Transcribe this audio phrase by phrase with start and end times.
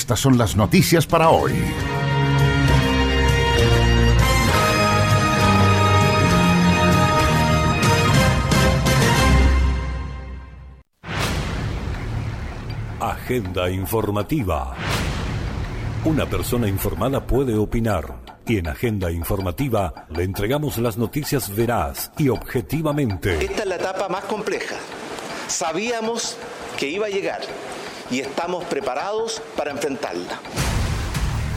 [0.00, 1.52] Estas son las noticias para hoy.
[12.98, 14.74] Agenda informativa.
[16.06, 22.30] Una persona informada puede opinar y en Agenda Informativa le entregamos las noticias veraz y
[22.30, 23.44] objetivamente.
[23.44, 24.76] Esta es la etapa más compleja.
[25.46, 26.38] Sabíamos
[26.78, 27.42] que iba a llegar
[28.10, 30.40] y estamos preparados para enfrentarla.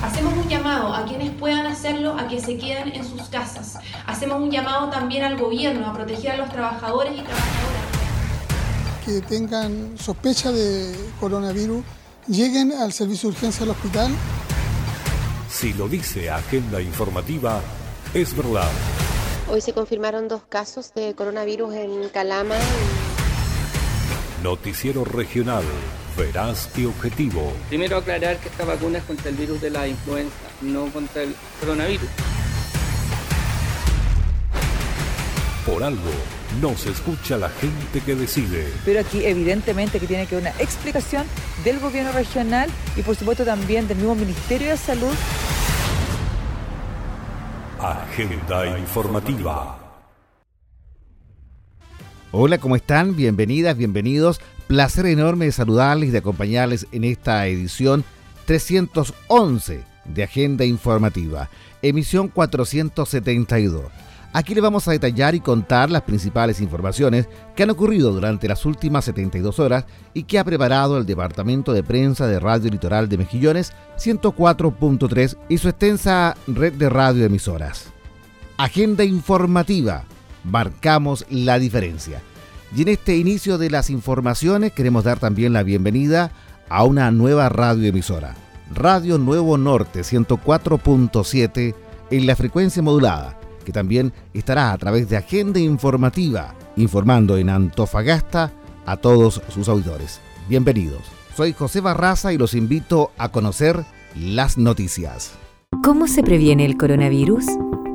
[0.04, 3.80] Hacemos un llamado a quienes puedan hacerlo a que se queden en sus casas.
[4.06, 7.84] Hacemos un llamado también al gobierno a proteger a los trabajadores y trabajadoras.
[9.06, 11.84] Que tengan sospecha de coronavirus,
[12.28, 14.12] lleguen al servicio de urgencia del hospital
[15.54, 17.62] si lo dice Agenda Informativa,
[18.14, 18.70] es verdad.
[19.50, 22.56] Hoy se confirmaron dos casos de coronavirus en Calama.
[24.42, 25.64] Noticiero regional,
[26.18, 27.54] veraz y objetivo.
[27.70, 31.36] Primero aclarar que esta vacuna es contra el virus de la influenza, no contra el
[31.60, 32.10] coronavirus.
[35.66, 36.12] Por algo,
[36.62, 38.68] no se escucha la gente que decide.
[38.84, 41.26] Pero aquí evidentemente que tiene que haber una explicación
[41.64, 45.14] del gobierno regional y por supuesto también del mismo Ministerio de Salud.
[47.80, 49.83] Agenda informativa.
[52.36, 53.16] Hola, ¿cómo están?
[53.16, 54.42] Bienvenidas, bienvenidos.
[54.66, 58.04] Placer enorme de saludarles y de acompañarles en esta edición
[58.46, 61.52] 311 de Agenda Informativa,
[61.84, 63.84] emisión 472.
[64.34, 68.66] Aquí le vamos a detallar y contar las principales informaciones que han ocurrido durante las
[68.66, 69.86] últimas 72 horas
[70.16, 75.60] y que ha preparado el Departamento de Prensa de Radio Litoral de Mejillones 104.3 y
[75.60, 77.92] su extensa red de radioemisoras.
[78.58, 80.06] Agenda informativa.
[80.44, 82.22] Marcamos la diferencia.
[82.76, 86.32] Y en este inicio de las informaciones queremos dar también la bienvenida
[86.70, 88.36] a una nueva radioemisora.
[88.74, 91.76] Radio Nuevo Norte 104.7
[92.10, 98.52] en la frecuencia modulada que también estará a través de Agenda Informativa, informando en Antofagasta
[98.86, 100.20] a todos sus auditores.
[100.48, 101.02] Bienvenidos.
[101.36, 103.84] Soy José Barraza y los invito a conocer
[104.16, 105.34] las noticias.
[105.84, 107.46] ¿Cómo se previene el coronavirus?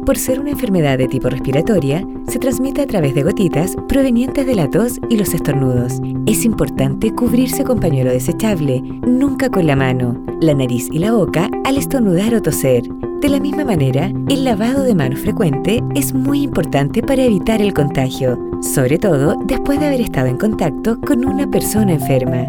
[0.09, 4.55] Por ser una enfermedad de tipo respiratoria, se transmite a través de gotitas provenientes de
[4.55, 6.01] la tos y los estornudos.
[6.25, 11.51] Es importante cubrirse con pañuelo desechable, nunca con la mano, la nariz y la boca
[11.67, 12.85] al estornudar o toser.
[13.21, 17.75] De la misma manera, el lavado de manos frecuente es muy importante para evitar el
[17.75, 22.47] contagio, sobre todo después de haber estado en contacto con una persona enferma.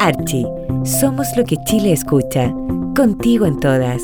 [0.00, 0.46] Archie,
[0.84, 2.54] somos lo que Chile escucha,
[2.94, 4.02] contigo en todas.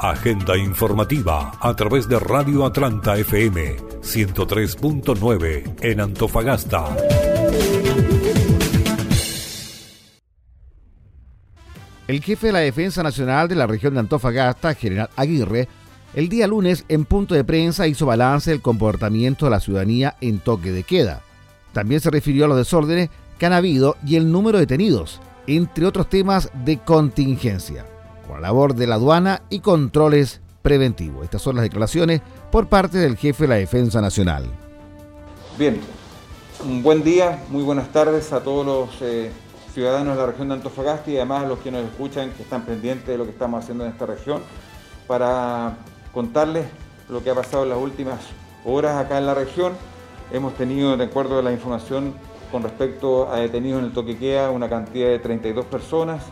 [0.00, 6.96] Agenda informativa a través de Radio Atlanta FM 103.9 en Antofagasta.
[12.06, 15.68] El jefe de la Defensa Nacional de la región de Antofagasta, General Aguirre,
[16.14, 20.38] el día lunes en punto de prensa hizo balance del comportamiento de la ciudadanía en
[20.38, 21.22] toque de queda.
[21.74, 25.84] También se refirió a los desórdenes que han habido y el número de detenidos, entre
[25.84, 27.84] otros temas de contingencia,
[28.26, 31.24] con la labor de la aduana y controles preventivos.
[31.24, 32.22] Estas son las declaraciones
[32.52, 34.44] por parte del jefe de la Defensa Nacional.
[35.58, 35.80] Bien,
[36.64, 39.32] un buen día, muy buenas tardes a todos los eh,
[39.74, 42.64] ciudadanos de la región de Antofagasta y además a los que nos escuchan, que están
[42.64, 44.42] pendientes de lo que estamos haciendo en esta región,
[45.08, 45.76] para
[46.12, 46.66] contarles
[47.08, 48.20] lo que ha pasado en las últimas
[48.64, 49.72] horas acá en la región
[50.32, 52.14] Hemos tenido, de acuerdo a la información
[52.50, 56.22] con respecto a detenidos en el Toquequea, una cantidad de 32 personas.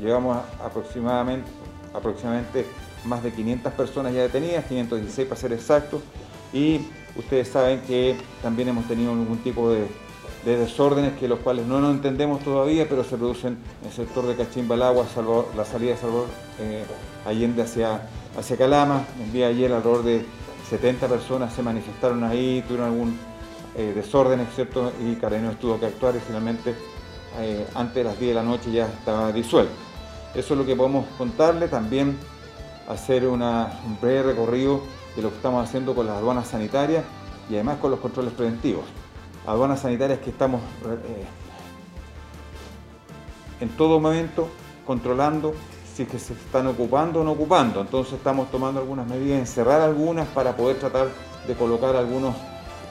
[0.00, 1.48] Llevamos aproximadamente,
[1.94, 2.66] aproximadamente
[3.04, 6.00] más de 500 personas ya detenidas, 516 para ser exactos.
[6.52, 6.80] Y
[7.16, 9.86] ustedes saben que también hemos tenido algún tipo de,
[10.44, 14.36] desórdenes que los cuales no nos entendemos todavía, pero se producen en el sector de
[14.36, 15.04] Cachimbalagua,
[15.56, 16.28] la salida de Salvador
[16.60, 16.84] eh,
[17.26, 18.08] Allende hacia,
[18.38, 19.04] hacia Calama.
[19.24, 20.24] El día ayer alrededor de
[20.70, 23.18] 70 personas se manifestaron ahí, tuvieron algún
[23.76, 24.90] eh, desórdenes, ¿cierto?
[25.00, 26.74] Y Carabineros tuvo que actuar y finalmente
[27.38, 29.74] eh, antes de las 10 de la noche ya estaba disuelto.
[30.34, 31.68] Eso es lo que podemos contarle.
[31.68, 32.16] También
[32.88, 33.40] hacer un
[34.00, 34.80] breve recorrido
[35.14, 37.04] de lo que estamos haciendo con las aduanas sanitarias
[37.50, 38.84] y además con los controles preventivos.
[39.46, 41.26] Aduanas sanitarias que estamos eh,
[43.60, 44.48] en todo momento
[44.86, 45.54] controlando
[45.94, 47.82] si es que se están ocupando o no ocupando.
[47.82, 51.08] Entonces estamos tomando algunas medidas, encerrar algunas para poder tratar
[51.46, 52.34] de colocar algunos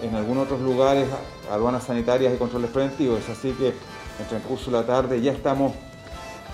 [0.06, 1.08] en algunos otros lugares
[1.52, 3.28] aduanas sanitarias y controles preventivos.
[3.30, 5.74] Así que en transcurso de la tarde ya estamos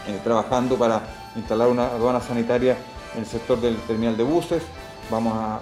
[0.08, 1.02] eh, trabajando para
[1.36, 2.78] instalar una aduana sanitaria
[3.14, 4.64] en el sector del terminal de buses.
[5.10, 5.60] Vamos a,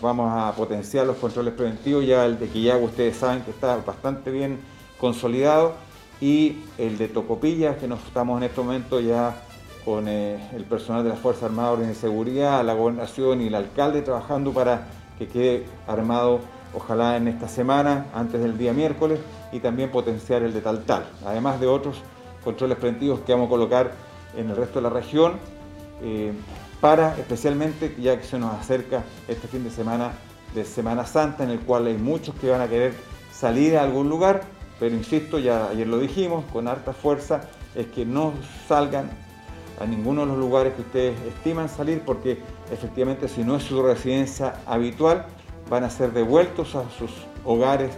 [0.00, 2.06] vamos a potenciar los controles preventivos.
[2.06, 4.60] Ya el de Quillagua ustedes saben que está bastante bien
[4.98, 5.74] consolidado.
[6.20, 9.34] Y el de Tocopilla, que nos estamos en este momento ya
[9.84, 14.02] con eh, el personal de las Fuerzas Armadas de Seguridad, la gobernación y el alcalde
[14.02, 14.86] trabajando para
[15.18, 16.40] que quede armado,
[16.74, 19.20] ojalá en esta semana, antes del día miércoles,
[19.52, 22.02] y también potenciar el de Tal Tal, además de otros
[22.44, 23.92] controles preventivos que vamos a colocar
[24.36, 25.34] en el resto de la región,
[26.02, 26.32] eh,
[26.80, 30.12] para especialmente, ya que se nos acerca este fin de semana
[30.54, 32.94] de Semana Santa, en el cual hay muchos que van a querer
[33.32, 34.42] salir a algún lugar,
[34.80, 37.42] pero insisto, ya ayer lo dijimos, con harta fuerza,
[37.74, 38.32] es que no
[38.66, 39.10] salgan
[39.80, 42.38] a ninguno de los lugares que ustedes estiman salir, porque
[42.72, 45.26] efectivamente si no es su residencia habitual,
[45.72, 47.10] van a ser devueltos a sus
[47.46, 47.92] hogares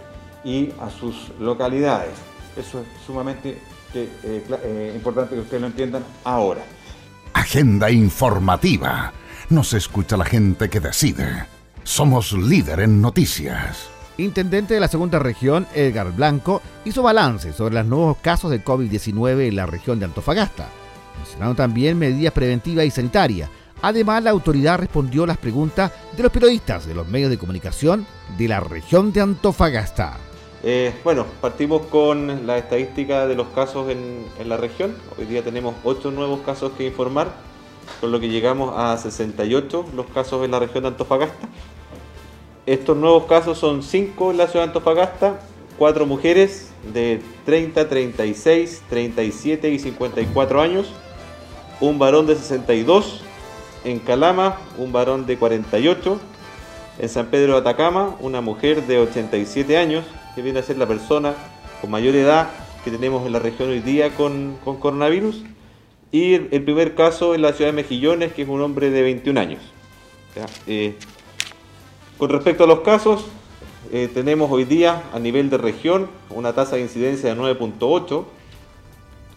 [0.45, 2.13] y a sus localidades.
[2.55, 3.59] Eso es sumamente
[3.93, 6.61] eh, eh, importante que ustedes lo entiendan ahora.
[7.33, 9.11] Agenda informativa.
[9.49, 11.47] Nos escucha la gente que decide.
[11.83, 13.89] Somos líder en noticias.
[14.17, 19.49] Intendente de la segunda región, Edgar Blanco, hizo balance sobre los nuevos casos de COVID-19
[19.49, 20.69] en la región de Antofagasta.
[21.17, 23.49] Mencionaron también medidas preventivas y sanitarias.
[23.81, 28.05] Además, la autoridad respondió las preguntas de los periodistas de los medios de comunicación
[28.37, 30.17] de la región de Antofagasta.
[30.63, 34.95] Eh, bueno, partimos con la estadística de los casos en, la región.
[35.15, 37.33] Hoy día tenemos 8 nuevos casos que informar,
[38.01, 41.47] con lo que llegamos a 68 los casos en la región de Antofagasta.
[42.65, 45.39] Estos nuevos casos son 5 en la ciudad de Antofagasta,
[45.77, 50.91] 4 mujeres de 30, 36, 37 y 54 años,
[51.79, 53.24] un varón de 62,
[53.85, 56.19] en Calama un varón de 48,
[56.99, 60.03] en San Pedro de Atacama una mujer de 87 años,
[60.33, 61.35] que viene a ser la persona
[61.79, 62.49] con mayor edad
[62.83, 65.43] que tenemos en la región hoy día con, coronavirus.
[66.11, 69.39] Y el primer caso en la ciudad de Mejillones, que es un hombre de 21
[69.39, 69.61] años.
[70.67, 70.95] Eh,
[72.17, 73.25] con respecto a los casos,
[73.91, 78.23] eh, tenemos hoy día a nivel de región una tasa de incidencia de 9.8,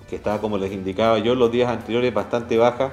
[0.08, 2.92] que estaba, como les indicaba yo, los días anteriores bastante baja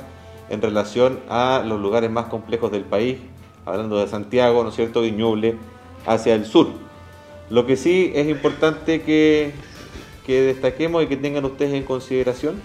[0.49, 3.17] en relación a los lugares más complejos del país,
[3.65, 5.55] hablando de Santiago, ¿no es cierto?, Ñuble,
[6.05, 6.67] hacia el sur.
[7.49, 9.53] Lo que sí es importante que,
[10.27, 12.59] destaquemos y que tengan ustedes en consideración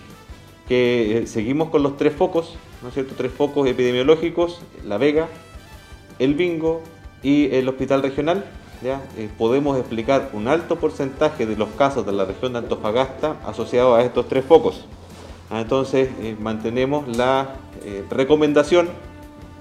[0.67, 3.15] que eh, seguimos con los tres focos, ¿no es cierto?
[3.17, 5.29] Tres focos epidemiológicos, La Vega,
[6.19, 6.81] el Bingo
[7.23, 8.45] y el Hospital Regional.
[8.83, 9.03] ¿ya?
[9.19, 13.99] Eh, podemos explicar un alto porcentaje de los casos de la región de Antofagasta asociados
[13.99, 14.87] a estos tres focos.
[15.51, 17.57] Ah, entonces eh, mantenemos la
[18.09, 18.89] recomendación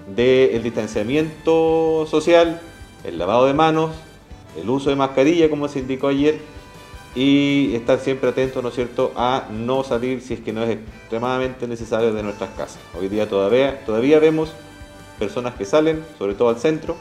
[0.08, 2.62] del distanciamiento social,
[3.04, 3.92] el lavado de manos,
[4.60, 6.40] el uso de mascarilla, como se indicó ayer,
[7.16, 10.72] y estar siempre atentos, ¿no es cierto?, a no salir si es que no es
[10.72, 12.80] extremadamente necesario de nuestras casas.
[13.00, 14.54] Hoy día todavía, todavía vemos
[15.18, 16.96] personas que salen, sobre todo al centro,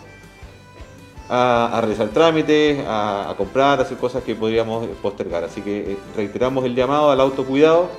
[1.29, 5.45] a, realizar trámites, a, comprar, a hacer cosas que podríamos postergar.
[5.45, 7.91] Así que eh, reiteramos el llamado al autocuidado,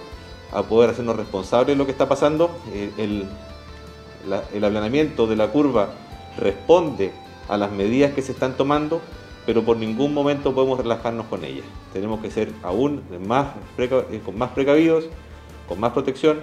[0.51, 2.49] a poder hacernos responsables de lo que está pasando.
[2.73, 3.25] Eh, el,
[4.53, 5.89] el aplanamiento de la curva
[6.37, 7.11] responde
[7.47, 9.01] a las medidas que se están tomando
[9.49, 11.63] pero por ningún momento podemos relajarnos con ella.
[11.91, 13.47] Tenemos que ser aún más
[13.79, 15.05] eh, con más precavidos,
[15.67, 16.37] con más protección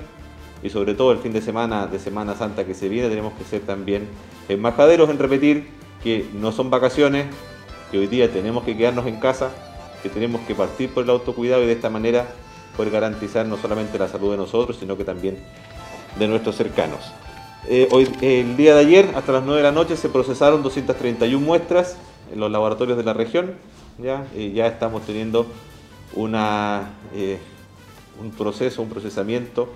[0.60, 3.44] y sobre todo el fin de semana de Semana Santa que se viene tenemos que
[3.44, 4.08] ser también
[4.48, 5.68] embajaderos en repetir
[6.02, 7.26] que no son vacaciones,
[7.92, 9.50] que hoy día tenemos que quedarnos en casa,
[10.02, 12.26] que tenemos que partir por el autocuidado y de esta manera
[12.76, 15.38] poder garantizar no solamente la salud de nosotros, sino que también
[16.18, 17.00] de nuestros cercanos.
[17.68, 21.44] Eh, hoy, el día de ayer, hasta las 9 de la noche, se procesaron 231
[21.44, 21.96] muestras
[22.32, 23.54] en los laboratorios de la región.
[23.98, 24.26] Ya,
[24.66, 25.46] estamos teniendo
[27.14, 27.38] eh,
[28.20, 29.68] un proceso, un procesamiento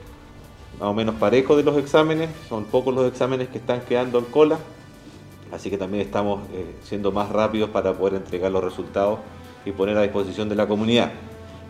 [0.79, 2.31] más o menos parejo de los exámenes.
[2.49, 4.59] Son pocos los exámenes que están quedando en cola.
[5.53, 9.19] Así que también estamos eh, siendo más rápidos para poder entregar los resultados
[9.65, 11.11] y poner a disposición de la comunidad.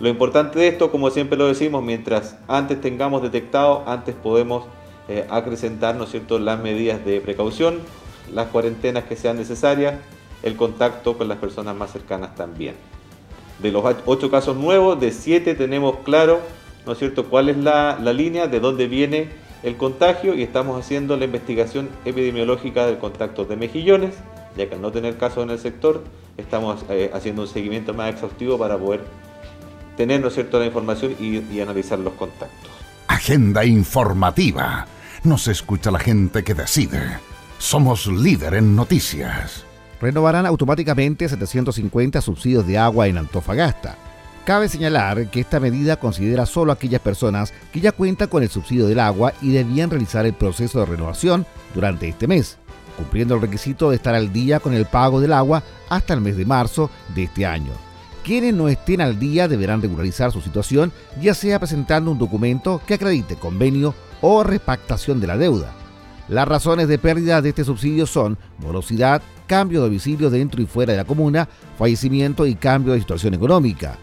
[0.01, 4.65] Lo importante de esto, como siempre lo decimos, mientras antes tengamos detectado, antes podemos
[5.09, 6.39] eh, acrecentar ¿no es cierto?
[6.39, 7.81] las medidas de precaución,
[8.33, 9.97] las cuarentenas que sean necesarias
[10.43, 12.77] el contacto con las personas más cercanas también.
[13.59, 16.41] De los ocho casos nuevos, de siete tenemos claro,
[16.87, 19.29] ¿no es cierto?, cuál es la, línea, de dónde viene
[19.63, 24.15] el contagio y estamos haciendo la investigación epidemiológica del contacto de mejillones,
[24.57, 26.03] ya que al no tener casos en el sector,
[26.39, 29.03] estamos eh, haciendo un seguimiento más exhaustivo para poder
[30.01, 30.59] tener ¿no cierto?
[30.59, 32.71] la información y, y analizar los contactos.
[33.07, 34.87] Agenda informativa.
[35.25, 37.19] Nos escucha la gente que decide.
[37.59, 39.67] Somos líder en noticias.
[40.01, 43.97] Renovarán automáticamente 750 subsidios de agua en Antofagasta.
[44.47, 48.49] Cabe señalar que esta medida considera solo a aquellas personas que ya cuentan con el
[48.49, 52.57] subsidio del agua y debían realizar el proceso de renovación durante este mes,
[52.97, 56.39] cumpliendo el requisito de estar al día con el pago del agua hasta el mes
[56.39, 57.90] de marzo de este año.
[58.25, 62.95] Quienes no estén al día deberán regularizar su situación, ya sea presentando un documento que
[62.95, 65.73] acredite convenio o repactación de la deuda.
[66.29, 70.93] Las razones de pérdida de este subsidio son morosidad, cambio de domicilio dentro y fuera
[70.93, 73.99] de la comuna, fallecimiento y cambio de situación económica.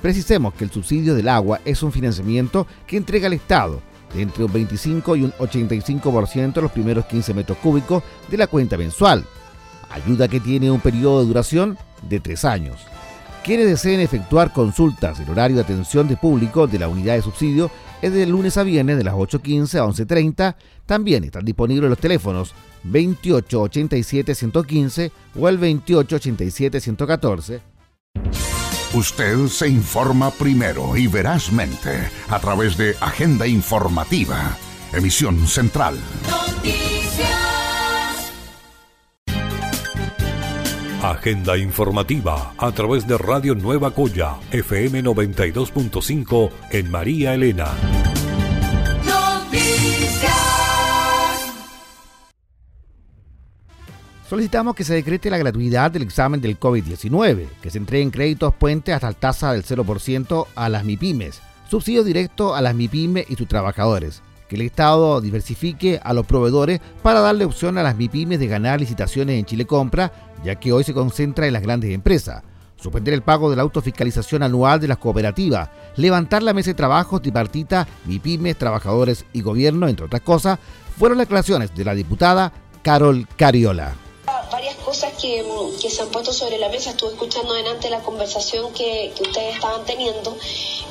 [0.00, 3.80] Precisemos que el subsidio del agua es un financiamiento que entrega el Estado
[4.14, 8.76] de entre un 25 y un 85% los primeros 15 metros cúbicos de la cuenta
[8.76, 9.24] mensual.
[9.90, 12.86] Ayuda que tiene un periodo de duración de tres años.
[13.46, 17.70] Quienes deseen efectuar consultas el horario de atención de público de la unidad de subsidio
[18.02, 20.56] es de lunes a viernes de las 8.15 a 11.30.
[20.84, 27.60] También están disponibles los teléfonos 2887-115 o el 2887-114.
[28.94, 34.58] Usted se informa primero y verazmente a través de Agenda Informativa,
[34.92, 35.94] emisión central.
[41.02, 47.66] Agenda informativa a través de Radio Nueva Coya, FM 92.5 en María Elena.
[54.26, 58.94] Solicitamos que se decrete la gratuidad del examen del COVID-19, que se entreguen créditos puente
[58.94, 63.46] hasta la tasa del 0% a las MIPIMES, subsidio directo a las MIPIMES y sus
[63.46, 68.46] trabajadores, que el Estado diversifique a los proveedores para darle opción a las MIPIMES de
[68.46, 70.12] ganar licitaciones en Chile Compra,
[70.46, 72.42] ya que hoy se concentra en las grandes empresas.
[72.76, 77.20] Suspender el pago de la autofiscalización anual de las cooperativas, levantar la mesa de trabajo
[77.20, 80.58] tripartita, MIPIMES, trabajadores y gobierno, entre otras cosas,
[80.98, 83.94] fueron las declaraciones de la diputada Carol Cariola
[85.80, 86.90] que, se han puesto sobre la mesa.
[86.90, 90.36] Estuve escuchando delante la conversación que, ustedes estaban teniendo.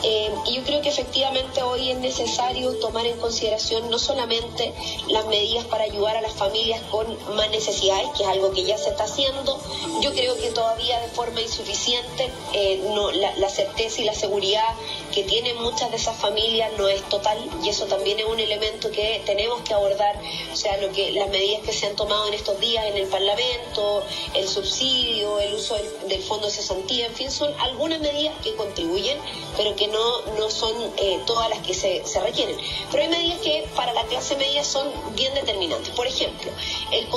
[0.03, 4.73] Eh, y yo creo que efectivamente hoy es necesario tomar en consideración no solamente
[5.07, 8.77] las medidas para ayudar a las familias con más necesidades, que es algo que ya
[8.77, 9.57] se está haciendo,
[10.01, 12.81] yo creo que todavía de forma insuficiente eh,
[13.13, 14.75] la, la certeza y la seguridad
[15.13, 17.37] que tienen muchas de esas familias no es total.
[17.63, 20.19] Y eso también es un elemento que tenemos que abordar,
[20.51, 23.07] o sea, lo que las medidas que se han tomado en estos días en el
[23.07, 25.75] Parlamento, el subsidio, el uso
[26.07, 29.17] del, fondo de cesantía, en fin, son algunas medidas que contribuyen,
[29.57, 32.57] pero que no, no son eh, todas las que se, se, requieren.
[32.91, 35.93] Pero hay medidas que para la clase media son bien determinantes.
[35.95, 36.51] Por ejemplo,
[36.91, 37.07] el,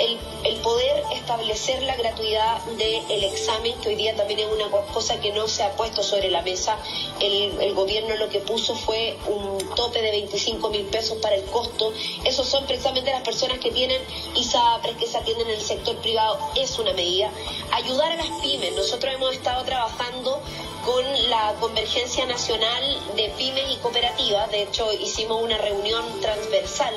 [0.00, 5.20] el, el, poder establecer la gratuidad del examen, que hoy día también es una cosa
[5.20, 6.76] que no se ha puesto sobre la mesa.
[7.20, 11.44] El, el gobierno lo que puso fue un tope de 25 mil pesos para el
[11.44, 11.92] costo.
[12.24, 14.00] Esos son precisamente las personas que tienen
[14.34, 16.38] ISAPRES, que se atienden en el sector privado.
[16.56, 17.30] Es una medida.
[17.72, 18.72] Ayudar a las pymes.
[18.74, 20.40] Nosotros hemos estado trabajando
[20.84, 24.50] con la Convergencia Nacional de Pymes y Cooperativas.
[24.50, 26.94] De hecho, hicimos una reunión transversal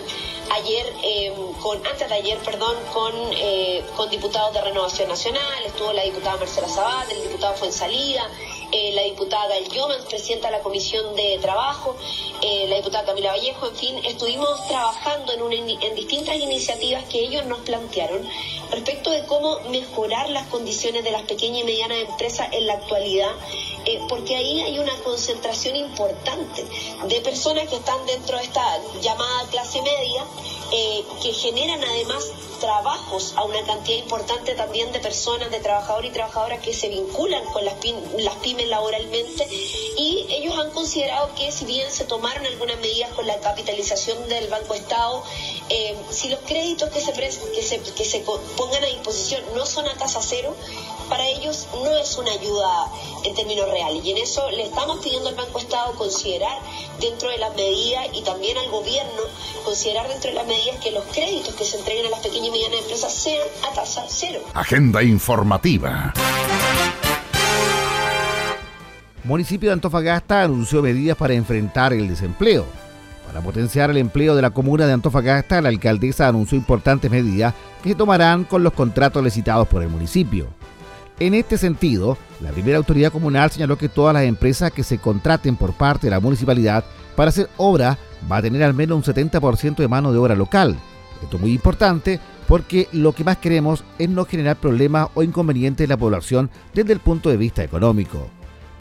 [0.52, 5.64] ayer, eh, con, antes de ayer, perdón, con, eh, con diputados de Renovación Nacional.
[5.66, 8.30] Estuvo la diputada Marcela Sabat, el diputado Fuensalida,
[8.76, 11.96] eh, la diputada El Yoman, presidenta de la Comisión de Trabajo,
[12.42, 17.60] eh, la diputada Camila Vallejo, en fin, estuvimos trabajando en, distintas iniciativas que ellos nos
[17.60, 18.28] plantearon
[18.72, 23.30] respecto de cómo mejorar las condiciones de las pequeñas y medianas empresas en la actualidad,
[23.86, 26.66] eh, porque ahí hay una concentración importante
[27.06, 30.26] de personas que están dentro de esta llamada clase media,
[31.22, 32.32] que generan además
[32.64, 37.44] trabajos a una cantidad importante también de personas, de trabajadores y trabajadoras que se vinculan
[37.52, 39.48] con las pymes laboralmente
[39.98, 44.48] y ellos han considerado que si bien se tomaron algunas medidas con la capitalización del
[44.48, 45.24] Banco Estado,
[45.70, 48.20] eh, si los créditos que se, que se, que se
[48.58, 50.56] pongan a disposición no son a tasa cero,
[51.10, 52.88] para ellos no es una ayuda
[53.24, 54.04] en términos reales.
[54.04, 56.60] Y en eso le estamos pidiendo al Banco Estado considerar
[57.00, 59.22] dentro de las medidas y también al gobierno
[59.64, 62.52] considerar dentro de las medidas que los créditos que se entreguen a las pequeñas y
[62.52, 64.42] medianas empresas sean a tasa cero.
[64.54, 66.14] Agenda informativa.
[69.26, 72.66] Municipio de Antofagasta anunció medidas para enfrentar el desempleo.
[73.26, 77.90] Para potenciar el empleo de la comuna de Antofagasta, la alcaldesa anunció importantes medidas que
[77.90, 80.48] se tomarán con los contratos licitados por el municipio.
[81.22, 85.56] En este sentido, la primera autoridad comunal señaló que todas las empresas que se contraten
[85.56, 86.84] por parte de la municipalidad
[87.16, 87.98] para hacer obra
[88.30, 90.76] va a tener al menos un 70% de mano de obra local.
[91.22, 95.86] Esto es muy importante porque lo que más queremos es no generar problemas o inconvenientes
[95.86, 98.28] en la población desde el punto de vista económico.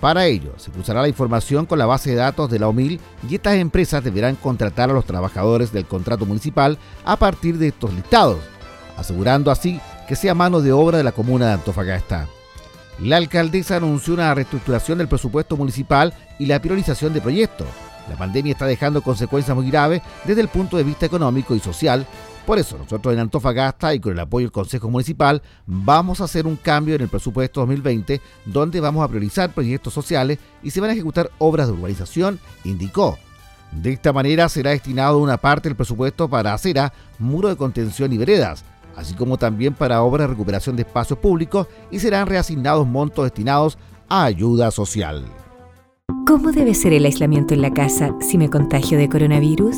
[0.02, 2.98] Para ello, se cruzará la información con la base de datos de la OMIL
[3.30, 7.94] y estas empresas deberán contratar a los trabajadores del contrato municipal a partir de estos
[7.94, 8.40] listados,
[8.96, 12.26] asegurando así que sea mano de obra de la comuna de Antofagasta.
[12.98, 17.68] La alcaldesa anunció una reestructuración del presupuesto municipal y la priorización de proyectos.
[18.10, 22.08] La pandemia está dejando consecuencias muy graves desde el punto de vista económico y social.
[22.46, 26.46] Por eso nosotros en Antofagasta y con el apoyo del Consejo Municipal vamos a hacer
[26.46, 30.90] un cambio en el presupuesto 2020 donde vamos a priorizar proyectos sociales y se van
[30.90, 33.16] a ejecutar obras de urbanización, indicó.
[33.70, 38.18] De esta manera será destinado una parte del presupuesto para acera, muro de contención y
[38.18, 38.64] veredas,
[38.96, 43.78] así como también para obras de recuperación de espacios públicos y serán reasignados montos destinados
[44.08, 45.24] a ayuda social.
[46.26, 49.76] ¿Cómo debe ser el aislamiento en la casa si me contagio de coronavirus?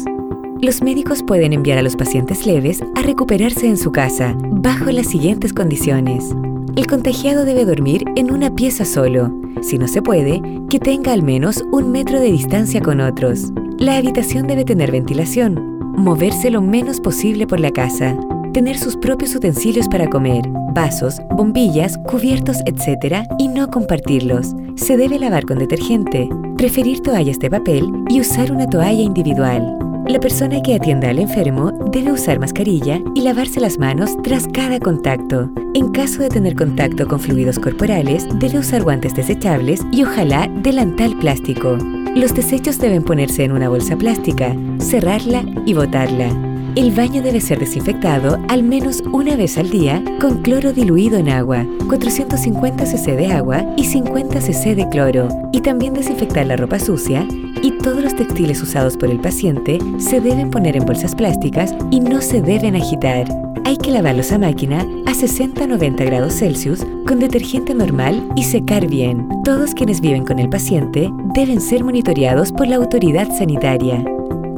[0.65, 5.09] Los médicos pueden enviar a los pacientes leves a recuperarse en su casa bajo las
[5.09, 6.35] siguientes condiciones.
[6.75, 9.31] El contagiado debe dormir en una pieza solo.
[9.61, 10.41] Si no se puede,
[10.71, 13.53] que tenga al menos un metro de distancia con otros.
[13.77, 15.79] La habitación debe tener ventilación.
[15.99, 18.17] Moverse lo menos posible por la casa
[18.55, 23.27] tener sus propios utensilios para comer, vasos, bombillas, cubiertos, etc.
[23.39, 24.55] y no compartirlos.
[24.77, 29.77] Se debe lavar con detergente, preferir toallas de papel y usar una toalla individual.
[30.07, 34.79] La persona que atienda al enfermo debe usar mascarilla y lavarse las manos tras cada
[34.79, 35.51] contacto.
[35.73, 41.19] En caso de tener contacto con fluidos corporales, debe usar guantes desechables y ojalá delantal
[41.19, 41.79] plástico.
[42.15, 46.29] Los desechos deben ponerse en una bolsa plástica, cerrarla y botarla.
[46.77, 51.31] El baño debe ser desinfectado al menos una vez al día con cloro diluido en
[51.31, 55.29] agua, 450 cc de agua y 50 cc de cloro.
[55.51, 57.27] Y también desinfectar la ropa sucia
[57.63, 62.01] y todos los textiles usados por el paciente se deben poner en bolsas plásticas y
[62.01, 63.27] no se deben agitar.
[63.65, 69.29] Hay que lavarlos a máquina a 60-90 grados Celsius con detergente normal y secar bien.
[69.45, 74.05] Todos quienes viven con el paciente deben ser monitoreados por la autoridad sanitaria.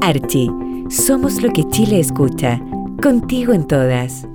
[0.01, 0.51] Archie
[0.89, 2.61] somos lo que Chile escucha.
[3.03, 4.27] Contigo en todas.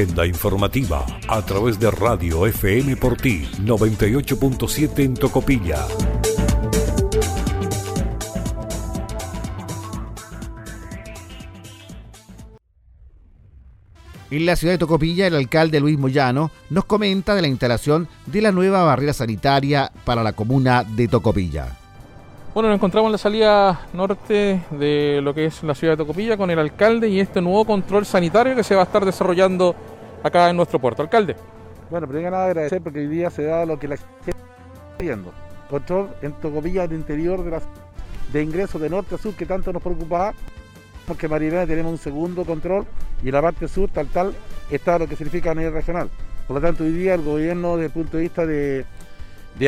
[0.00, 5.86] Agenda informativa a través de Radio FM por ti 98.7 en Tocopilla.
[14.30, 18.40] En la ciudad de Tocopilla, el alcalde Luis Moyano nos comenta de la instalación de
[18.40, 21.76] la nueva barrera sanitaria para la comuna de Tocopilla.
[22.54, 26.36] Bueno, nos encontramos en la salida norte de lo que es la ciudad de Tocopilla
[26.36, 29.76] con el alcalde y este nuevo control sanitario que se va a estar desarrollando
[30.22, 31.02] acá en nuestro puerto.
[31.02, 31.36] Alcalde.
[31.90, 34.42] Bueno, primero nada agradecer porque hoy día se da lo que la gente está
[34.98, 35.32] viendo.
[35.68, 37.62] Control en Tocopilla, el interior de, la,
[38.32, 40.34] de ingreso de norte a sur que tanto nos preocupaba
[41.06, 42.86] porque en Marilena tenemos un segundo control
[43.22, 44.32] y en la parte sur tal tal
[44.70, 46.08] está lo que significa a nivel regional.
[46.46, 48.84] Por lo tanto, hoy día el gobierno desde el punto de vista de,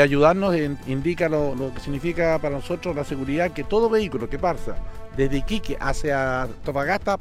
[0.00, 4.76] ayudarnos indica lo, que significa para nosotros la seguridad que todo vehículo que pasa
[5.16, 7.18] desde Iquique hacia Topagasta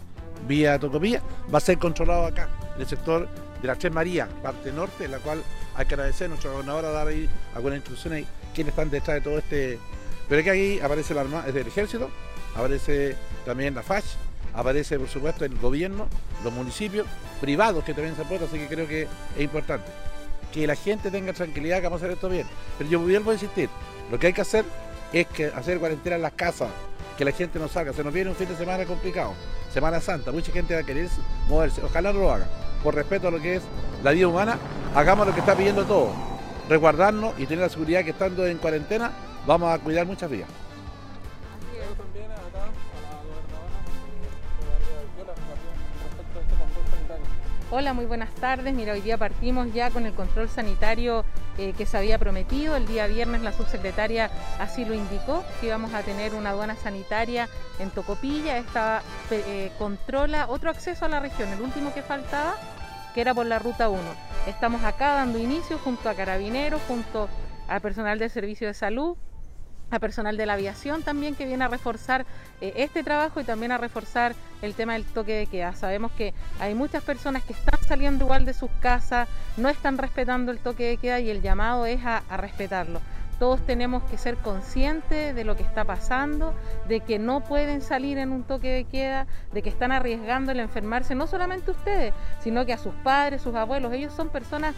[0.48, 1.22] vía Tocopilla
[1.54, 3.28] va a ser controlado acá, en el sector
[3.62, 5.44] de la Tres María, parte norte, en la cual
[5.76, 9.38] hay que agradecer a nuestra gobernadora dar ahí algunas instrucciones quienes están detrás de todo
[9.38, 9.80] este.
[10.28, 12.10] Pero que aquí aparece la arma, es del ejército,
[12.56, 14.06] aparece también la FACH,
[14.54, 16.08] aparece por supuesto el gobierno,
[16.44, 17.06] los municipios,
[17.40, 19.92] privados que también se aportan, así que creo que es importante
[20.52, 22.46] que la gente tenga tranquilidad que vamos a hacer esto bien.
[22.78, 23.70] Pero yo vuelvo a insistir,
[24.12, 24.66] lo que hay que hacer
[25.14, 26.70] es que hacer cuarentena en las casas,
[27.22, 29.36] que la gente no salga, se nos viene un fin de semana complicado,
[29.72, 31.08] Semana Santa, mucha gente va a querer
[31.48, 32.48] moverse, ojalá no lo haga,
[32.82, 33.62] por respeto a lo que es
[34.04, 34.58] la vida humana,
[34.96, 36.10] hagamos lo que está pidiendo todo,
[36.68, 39.12] resguardarnos y tener la seguridad que estando en cuarentena
[39.46, 40.48] vamos a cuidar muchas vías.
[47.74, 48.74] Hola, muy buenas tardes.
[48.74, 51.24] Mira, hoy día partimos ya con el control sanitario
[51.58, 52.76] eh, que se había prometido.
[52.76, 54.30] El día viernes la subsecretaria
[54.60, 57.48] así lo indicó, que íbamos a tener una aduana sanitaria
[57.80, 58.58] en Tocopilla.
[58.58, 62.56] Esta eh, controla otro acceso a la región, el último que faltaba,
[63.14, 64.02] que era por la ruta 1.
[64.48, 67.30] Estamos acá dando inicio junto a carabineros, junto
[67.70, 69.16] al personal del servicio de salud,
[69.92, 72.26] a personal de la aviación también que viene a reforzar
[72.62, 75.76] eh, este trabajo y también a reforzar el tema del toque de queda.
[75.76, 79.28] Sabemos que hay muchas personas que están saliendo igual de sus casas,
[79.58, 83.02] no están respetando el toque de queda y el llamado es a, respetarlo.
[83.38, 86.54] Todos tenemos que ser conscientes de lo que está pasando,
[86.88, 90.60] de que no pueden salir en un toque de queda, de que están arriesgando el
[90.60, 93.94] enfermarse, no solamente ustedes, sino que a sus padres, sus abuelos.
[93.94, 94.76] Ellos son personas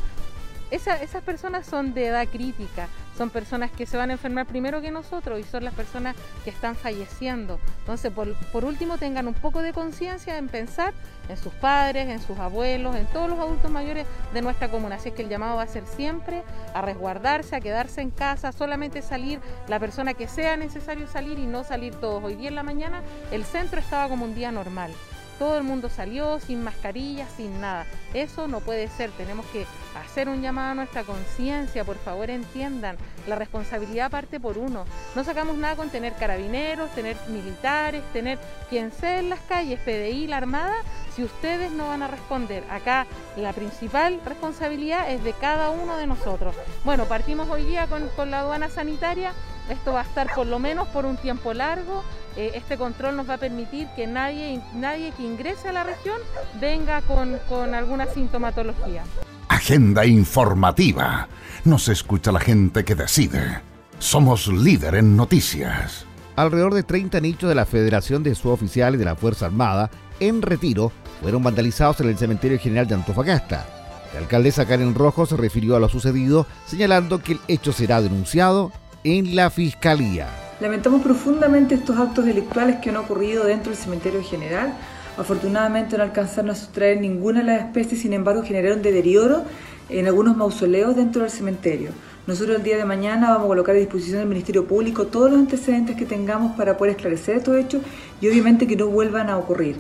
[0.74, 4.90] esas personas son de edad crítica, son personas que se van a enfermar primero que
[4.90, 7.60] nosotros y son las personas que están falleciendo.
[7.82, 10.94] Entonces, por, último, tengan un poco de conciencia en pensar
[11.30, 14.96] en sus padres, en sus abuelos, en todos los adultos mayores de nuestra comuna.
[14.96, 18.52] Así es que el llamado va a ser siempre a resguardarse, a quedarse en casa,
[18.52, 22.24] solamente salir la persona que sea necesario salir y no salir todos.
[22.24, 24.92] Hoy día en la mañana el centro estaba como un día normal
[25.40, 27.86] todo el mundo salió sin mascarilla, sin nada.
[28.14, 32.98] Eso no puede ser, tenemos que hacer un llamado a nuestra conciencia, por favor entiendan,
[33.28, 34.86] la responsabilidad parte por uno.
[35.16, 40.28] No sacamos nada con tener carabineros, tener militares, tener quien sea en las calles, PDI,
[40.28, 40.76] la Armada,
[41.16, 42.64] si ustedes no van a responder.
[42.70, 43.06] Acá
[43.38, 46.56] la principal responsabilidad es de cada uno de nosotros.
[46.84, 49.34] Bueno, partimos hoy día con, la aduana sanitaria
[49.70, 52.04] esto va a estar por lo menos por un tiempo largo.
[52.36, 56.20] Eh, este control nos va a permitir que nadie, nadie que ingrese a la región
[56.60, 59.04] venga con, con alguna sintomatología.
[59.64, 61.30] Agenda informativa.
[61.64, 63.62] Nos escucha la gente que decide.
[63.98, 66.06] Somos líder en noticias.
[66.36, 70.92] Alrededor de 30 nichos de la Federación de Suboficiales de la Fuerza Armada en retiro
[71.22, 73.66] fueron vandalizados en el Cementerio General de Antofagasta.
[74.14, 78.74] La alcaldesa Karen Rojo se refirió a lo sucedido, señalando que el hecho será denunciado
[79.06, 80.28] en la Fiscalía.
[80.60, 84.74] Lamentamos profundamente estos actos delictuales que han ocurrido dentro del cementerio general.
[85.18, 89.44] Afortunadamente no alcanzaron a sustraer ninguna de las especies, sin embargo generaron deterioro
[89.90, 91.92] en algunos mausoleos dentro del cementerio.
[92.26, 95.40] Nosotros el día de mañana vamos a colocar a disposición del Ministerio Público todos los
[95.40, 97.82] antecedentes que tengamos para poder esclarecer estos hechos
[98.22, 99.76] y obviamente que no vuelvan a ocurrir.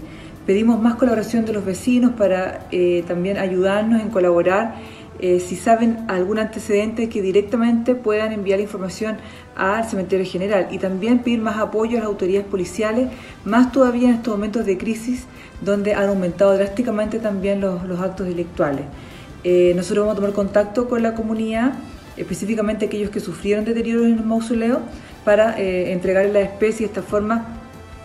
[0.45, 4.75] Pedimos más colaboración de los vecinos para eh, también ayudarnos en colaborar
[5.25, 9.15] eh, si saben algún antecedente que directamente puedan enviar información
[9.55, 13.07] al cementerio general y también pedir más apoyo a las autoridades policiales,
[13.45, 15.23] más todavía en estos momentos de crisis
[15.61, 18.83] donde han aumentado drásticamente también los, actos delictuales.
[19.45, 21.71] Eh, nosotros vamos a tomar contacto con la comunidad,
[22.17, 24.79] específicamente aquellos que sufrieron deterioro en los mausoleos,
[25.23, 27.61] para eh, entregarles la especie de esta forma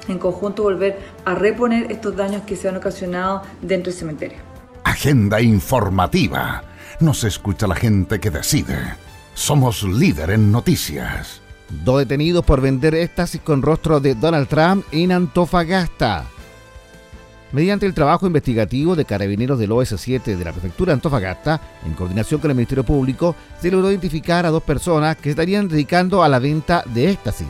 [0.06, 4.38] en conjunto volver a reponer estos daños que se han ocasionado dentro del cementerio.
[4.84, 6.62] Agenda informativa
[7.00, 8.76] nos escucha la gente que decide.
[9.34, 11.40] Somos líder en noticias.
[11.84, 16.24] Dos detenidos por vender éxtasis con rostro de Donald Trump en Antofagasta.
[17.52, 22.40] Mediante el trabajo investigativo de carabineros del OS7 de la Prefectura de Antofagasta, en coordinación
[22.40, 26.38] con el Ministerio Público, se logró identificar a dos personas que estarían dedicando a la
[26.38, 27.46] venta de éxtasis.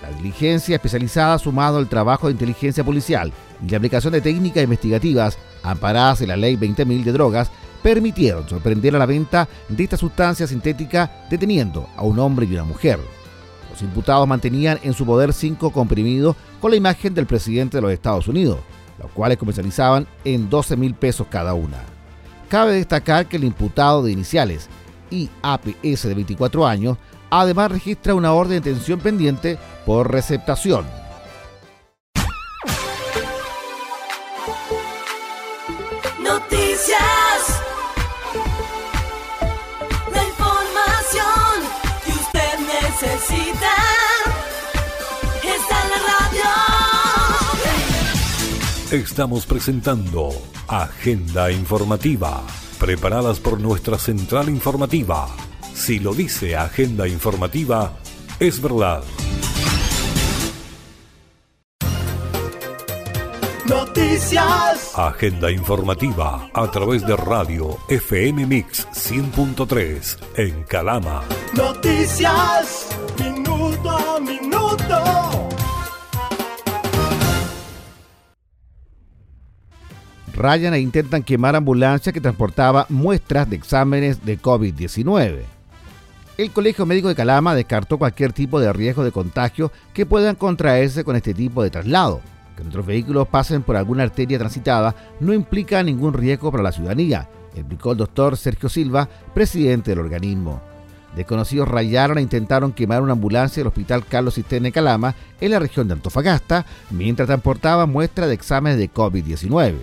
[0.00, 3.32] La diligencia especializada sumado al trabajo de inteligencia policial
[3.64, 7.50] y la aplicación de técnicas investigativas amparadas en la Ley 20.000 de drogas
[7.82, 12.64] permitieron sorprender a la venta de esta sustancia sintética deteniendo a un hombre y una
[12.64, 12.98] mujer.
[13.70, 17.92] Los imputados mantenían en su poder cinco comprimidos con la imagen del presidente de los
[17.92, 18.58] Estados Unidos,
[18.98, 21.78] los cuales comercializaban en 12 mil pesos cada una.
[22.48, 24.68] Cabe destacar que el imputado de iniciales
[25.10, 26.98] IAPS de 24 años
[27.30, 31.01] además registra una orden de detención pendiente por receptación.
[48.92, 50.28] Estamos presentando
[50.68, 52.42] Agenda Informativa,
[52.78, 55.34] preparadas por nuestra central informativa.
[55.72, 57.96] Si lo dice Agenda Informativa,
[58.38, 59.02] es verdad.
[63.64, 64.92] Noticias.
[64.94, 71.22] Agenda informativa a través de radio FM Mix 100.3 en Calama.
[71.54, 72.88] Noticias.
[73.18, 75.41] Minuto a minuto.
[80.34, 85.40] Rayan e intentan quemar ambulancia que transportaba muestras de exámenes de COVID-19.
[86.38, 91.04] El Colegio Médico de Calama descartó cualquier tipo de riesgo de contagio que puedan contraerse
[91.04, 92.20] con este tipo de traslado.
[92.56, 97.28] Que nuestros vehículos pasen por alguna arteria transitada no implica ningún riesgo para la ciudadanía,
[97.54, 100.60] explicó el doctor Sergio Silva, presidente del organismo.
[101.14, 105.86] Desconocidos rayaron e intentaron quemar una ambulancia del Hospital Carlos Sistene Calama en la región
[105.86, 109.74] de Antofagasta mientras transportaba muestras de exámenes de COVID-19.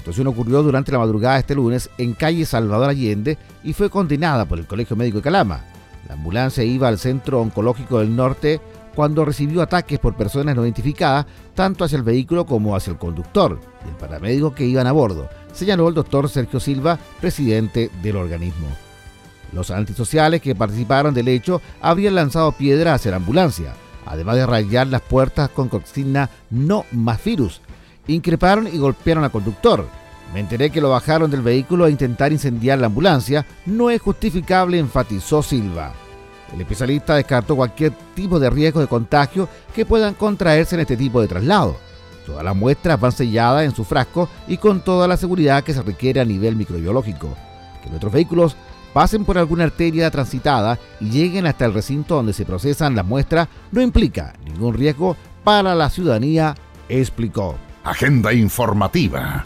[0.00, 4.46] Situación ocurrió durante la madrugada de este lunes en calle Salvador Allende y fue condenada
[4.46, 5.60] por el Colegio Médico de Calama.
[6.08, 8.62] La ambulancia iba al Centro Oncológico del Norte
[8.94, 13.60] cuando recibió ataques por personas no identificadas tanto hacia el vehículo como hacia el conductor
[13.84, 18.68] y el paramédico que iban a bordo, señaló el doctor Sergio Silva, presidente del organismo.
[19.52, 23.74] Los antisociales que participaron del hecho habrían lanzado piedras hacia la ambulancia,
[24.06, 27.60] además de rayar las puertas con consigna no más virus.
[28.06, 29.86] Increparon y golpearon al conductor.
[30.32, 33.46] Me enteré que lo bajaron del vehículo a intentar incendiar la ambulancia.
[33.66, 35.92] No es justificable, enfatizó Silva.
[36.52, 41.20] El especialista descartó cualquier tipo de riesgo de contagio que puedan contraerse en este tipo
[41.20, 41.76] de traslado.
[42.26, 45.82] Todas las muestras van selladas en su frasco y con toda la seguridad que se
[45.82, 47.36] requiere a nivel microbiológico.
[47.82, 48.56] Que nuestros vehículos
[48.92, 53.48] pasen por alguna arteria transitada y lleguen hasta el recinto donde se procesan las muestras
[53.70, 56.54] no implica ningún riesgo para la ciudadanía,
[56.88, 57.56] explicó.
[57.82, 59.42] Agenda informativa.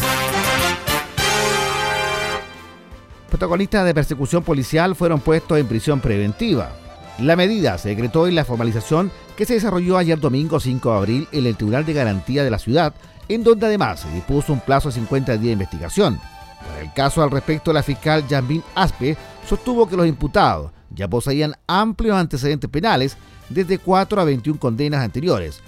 [3.31, 6.73] Protagonistas de persecución policial fueron puestos en prisión preventiva.
[7.21, 11.29] La medida se decretó en la formalización que se desarrolló ayer domingo 5 de abril
[11.31, 12.93] en el Tribunal de Garantía de la ciudad,
[13.29, 16.19] en donde además se dispuso un plazo de 50 días de investigación.
[16.59, 19.17] Para el caso al respecto, la fiscal Janvin Aspe
[19.49, 23.17] sostuvo que los imputados ya poseían amplios antecedentes penales
[23.49, 25.63] desde 4 a 21 condenas anteriores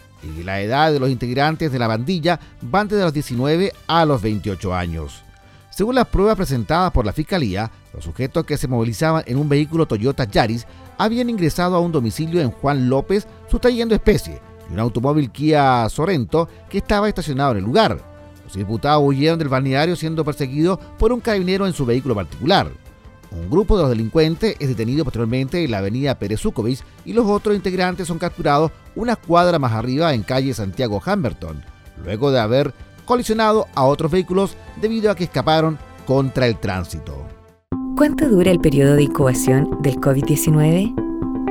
[0.44, 4.74] la edad de los integrantes de la bandilla van desde los 19 a los 28
[4.74, 5.22] años.
[5.70, 9.86] Según las pruebas presentadas por la Fiscalía, los sujetos que se movilizaban en un vehículo
[9.86, 15.30] Toyota Yaris habían ingresado a un domicilio en Juan López sustrayendo especie y un automóvil
[15.30, 17.98] Kia Sorento que estaba estacionado en el lugar.
[18.44, 22.70] Los imputados huyeron del balneario siendo perseguidos por un carabinero en su vehículo particular.
[23.36, 26.40] Un grupo de los delincuentes es detenido posteriormente en la avenida Pérez
[27.04, 31.62] y los otros integrantes son capturados una cuadra más arriba en calle Santiago Hamberton,
[32.02, 37.26] luego de haber colisionado a otros vehículos debido a que escaparon contra el tránsito.
[37.96, 40.94] ¿Cuánto dura el periodo de incubación del COVID-19?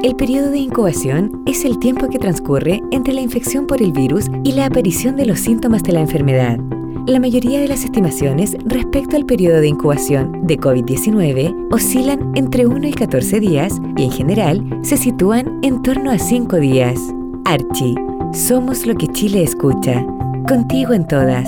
[0.03, 4.25] El periodo de incubación es el tiempo que transcurre entre la infección por el virus
[4.43, 6.59] y la aparición de los síntomas de la enfermedad.
[7.07, 12.87] La mayoría de las estimaciones respecto al periodo de incubación de COVID-19 oscilan entre 1
[12.87, 16.99] y 14 días y en general se sitúan en torno a 5 días.
[17.45, 17.93] Archie,
[18.33, 20.03] somos lo que Chile escucha.
[20.47, 21.47] Contigo en todas.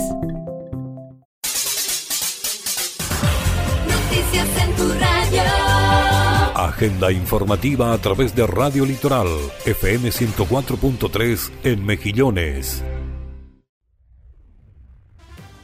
[6.53, 9.27] Agenda informativa a través de Radio Litoral,
[9.65, 12.83] FM 104.3 en Mejillones.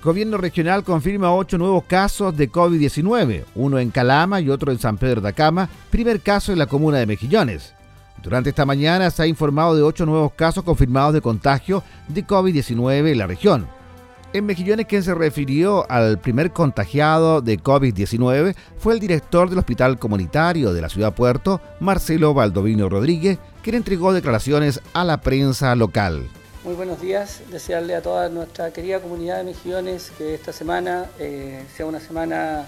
[0.03, 4.97] Gobierno regional confirma ocho nuevos casos de COVID-19, uno en Calama y otro en San
[4.97, 7.73] Pedro de Acama, primer caso en la comuna de Mejillones.
[8.21, 13.11] Durante esta mañana se ha informado de ocho nuevos casos confirmados de contagio de COVID-19
[13.11, 13.65] en la región.
[14.33, 19.99] En Mejillones, quien se refirió al primer contagiado de COVID-19 fue el director del Hospital
[19.99, 26.27] Comunitario de la Ciudad Puerto, Marcelo Baldovino Rodríguez, quien entregó declaraciones a la prensa local.
[26.63, 31.61] Muy buenos días, desearle a toda nuestra querida comunidad de Mejillones que esta semana eh,
[31.75, 32.65] sea una semana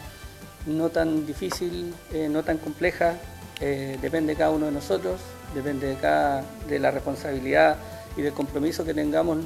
[0.66, 3.16] no tan difícil, eh, no tan compleja,
[3.62, 5.22] eh, depende de cada uno de nosotros,
[5.54, 7.78] depende de, cada, de la responsabilidad
[8.18, 9.38] y del compromiso que tengamos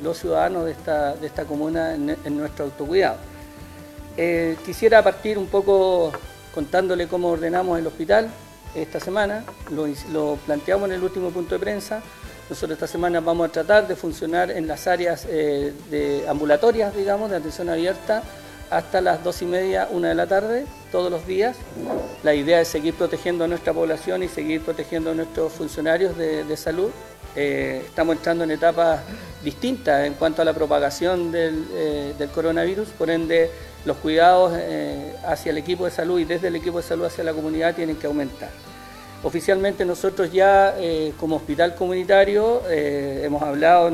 [0.00, 3.16] los ciudadanos de esta, de esta comuna en, nuestro autocuidado.
[4.64, 6.12] Quisiera partir un poco
[6.54, 8.30] contándole cómo ordenamos el hospital
[8.76, 12.00] esta semana, lo, planteamos en el último punto de prensa.
[12.50, 17.30] Nosotros esta semana vamos a tratar de funcionar en las áreas eh, de ambulatorias, digamos,
[17.30, 18.22] de atención abierta,
[18.70, 21.56] hasta las dos y media, una de la tarde, todos los días.
[22.22, 26.56] La idea es seguir protegiendo a nuestra población y seguir protegiendo a nuestros funcionarios de
[26.56, 26.90] salud
[27.34, 29.00] eh, estamos entrando en etapas
[29.42, 33.50] distintas en cuanto a la propagación del, eh, coronavirus, por ende
[33.86, 34.52] los cuidados
[35.26, 37.96] hacia el equipo de salud y desde el equipo de salud hacia la comunidad tienen
[37.96, 38.50] que aumentar.
[39.24, 40.74] Oficialmente nosotros ya
[41.18, 43.86] como hospital comunitario hemos hablado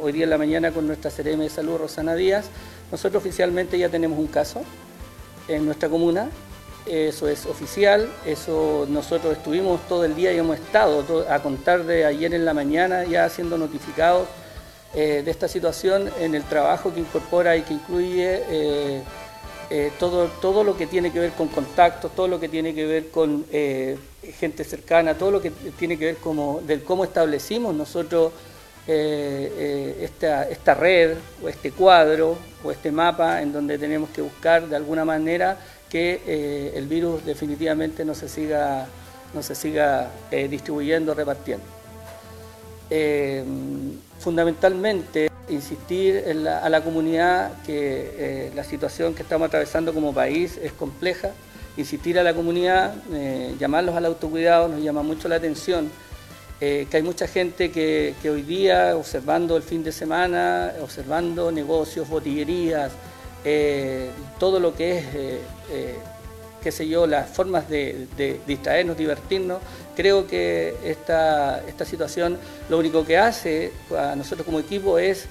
[0.00, 2.46] hoy día en la mañana con nuestra CRM de salud, Rosana Díaz,
[2.92, 4.62] nosotros oficialmente ya tenemos un caso
[5.48, 6.28] en nuestra comuna.
[6.86, 12.06] Eso es oficial, eso nosotros estuvimos todo el día y hemos estado a contar de
[12.06, 14.26] ayer en la mañana ya siendo notificados
[14.94, 19.02] eh, de esta situación en el trabajo que incorpora y que incluye eh,
[19.68, 22.86] eh, todo, todo lo que tiene que ver con contactos, todo lo que tiene que
[22.86, 23.44] ver con
[24.38, 28.32] gente cercana, todo lo que tiene que ver como, del cómo establecimos nosotros
[28.86, 34.74] esta, esta red o este cuadro o este mapa en donde tenemos que buscar de
[34.74, 35.56] alguna manera
[35.90, 38.86] que eh, el virus definitivamente no se siga,
[39.34, 41.64] no se siga eh, distribuyendo, repartiendo.
[42.88, 43.44] Eh,
[44.20, 51.30] fundamentalmente, insistir a la comunidad que la situación que estamos atravesando como país es compleja,
[51.76, 52.94] insistir a la comunidad,
[53.58, 55.90] llamarlos al autocuidado, nos llama mucho la atención.
[56.58, 62.92] que hay mucha gente que, hoy día, observando el fin de semana, observando negocios, botillerías,
[63.44, 65.96] eh, todo lo que es eh,
[66.62, 69.60] qué sé yo, las formas de, de distraernos, divertirnos,
[69.96, 75.26] creo que esta, esta situación lo único que hace a nosotros como equipo es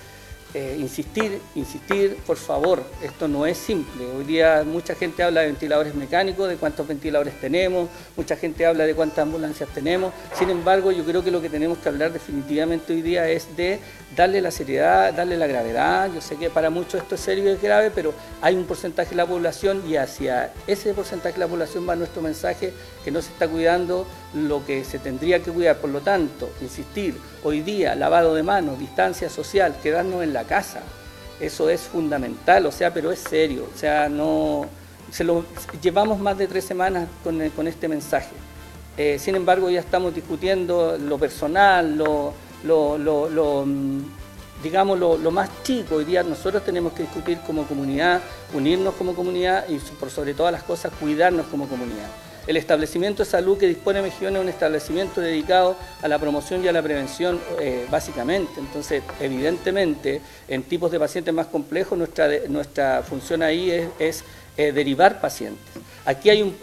[0.53, 4.05] eh, insistir, insistir, por favor, esto no es simple.
[4.17, 8.85] Hoy día mucha gente habla de ventiladores mecánicos, de cuántos ventiladores tenemos, mucha gente habla
[8.85, 10.11] de cuántas ambulancias tenemos.
[10.33, 13.79] Sin embargo, yo creo que lo que tenemos que hablar definitivamente hoy día es de
[14.15, 16.09] darle la seriedad, darle la gravedad.
[16.13, 19.11] Yo sé que para muchos esto es serio y es grave, pero hay un porcentaje
[19.11, 23.21] de la población y hacia ese porcentaje de la población va nuestro mensaje que no
[23.21, 25.77] se está cuidando lo que se tendría que cuidar.
[25.77, 30.81] Por lo tanto, insistir, hoy día lavado de manos, distancia social, quedarnos en la casa,
[31.39, 34.65] eso es fundamental, o sea, pero es serio, o sea, no...
[35.11, 35.43] Se lo,
[35.81, 38.29] llevamos más de tres semanas con, con este mensaje.
[38.95, 44.01] Eh, sin embargo, ya estamos discutiendo lo personal, lo, lo, lo, mm,
[44.61, 45.95] digamos, lo, lo, más chico.
[45.95, 48.21] Hoy día nosotros tenemos que discutir como comunidad,
[48.53, 52.09] unirnos como comunidad y por sobre todas las cosas cuidarnos como comunidad.
[52.47, 56.67] El establecimiento de salud que dispone Mejillones es un establecimiento dedicado a la promoción y
[56.67, 58.59] a la prevención eh, básicamente.
[58.59, 64.23] Entonces, evidentemente, en tipos de pacientes más complejos, nuestra, nuestra función ahí es,
[64.57, 65.63] eh, derivar pacientes.
[66.05, 66.55] Aquí hay un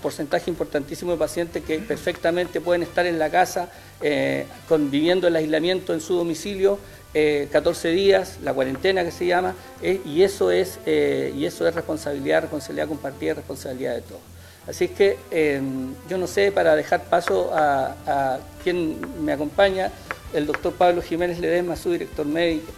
[0.00, 5.92] porcentaje importantísimo de pacientes que perfectamente pueden estar en la casa eh, conviviendo el aislamiento
[5.92, 6.78] en su domicilio
[7.12, 12.88] 14 días, la cuarentena que se llama, y, eso es, y eso es responsabilidad, responsabilidad
[12.88, 14.31] compartida, responsabilidad de todos.
[14.66, 19.90] Así que em, yo no sé, para dejar paso a, quien me acompaña,
[20.32, 22.72] el doctor Pablo Jiménez Ledesma, su director médico,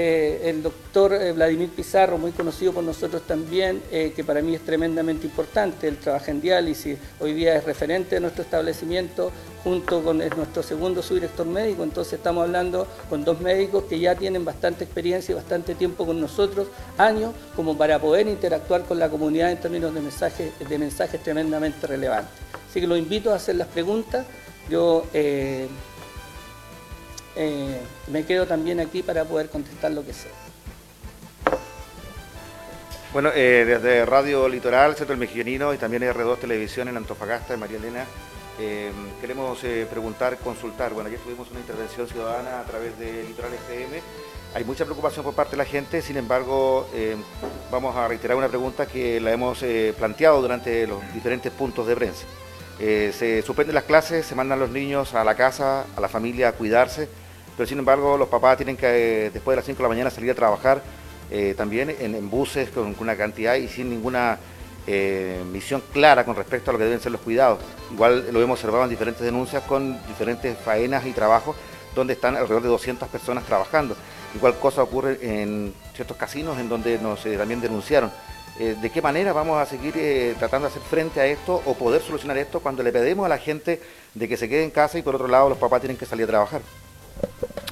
[0.00, 4.54] eh, el doctor eh, Vladimir Pizarro, muy conocido por nosotros también, eh, que para mí
[4.54, 9.32] es tremendamente importante, él trabaja en diálisis, hoy día es referente de nuestro establecimiento,
[9.64, 14.44] junto con nuestro segundo subdirector médico, entonces estamos hablando con dos médicos que ya tienen
[14.44, 19.50] bastante experiencia y bastante tiempo con nosotros, años, como para poder interactuar con la comunidad
[19.50, 22.34] en términos de mensajes, de mensajes tremendamente relevantes.
[22.70, 24.24] Así que los invito a hacer las preguntas.
[24.70, 25.06] Yo
[28.08, 30.32] me quedo también aquí para poder contestar lo que sea.
[33.10, 37.56] Bueno, eh, desde Radio Litoral, Centro del Mejillonino y también R2 Televisión en Antofagasta, de
[37.56, 38.04] María Elena,
[38.60, 40.92] eh, queremos preguntar, consultar.
[40.92, 44.02] Bueno, ayer tuvimos una intervención ciudadana a través de Litoral FM.
[44.54, 46.88] Hay mucha preocupación por parte de la gente, sin embargo,
[47.70, 49.64] vamos a reiterar una pregunta que la hemos
[49.96, 52.26] planteado durante los diferentes puntos de prensa.
[52.78, 56.52] se suspenden las clases, se mandan los niños a la casa, a la familia a
[56.52, 57.08] cuidarse
[57.58, 58.86] pero sin embargo los papás tienen que
[59.26, 60.80] eh, después de las 5 de la mañana salir a trabajar
[61.28, 64.38] eh, también en, buses con, una cantidad y sin ninguna
[64.86, 67.58] eh, misión clara con respecto a lo que deben ser los cuidados.
[67.92, 71.56] Igual lo hemos observado en diferentes denuncias con diferentes faenas y trabajos
[71.96, 73.96] donde están alrededor de 200 personas trabajando.
[74.36, 78.12] Igual cosa ocurre en ciertos casinos en donde nos también denunciaron.
[78.56, 79.94] ¿De qué manera vamos a seguir
[80.38, 83.38] tratando de hacer frente a esto o poder solucionar esto cuando le pedimos a la
[83.38, 83.80] gente
[84.14, 86.24] de que se quede en casa y por otro lado los papás tienen que salir
[86.24, 86.60] a trabajar?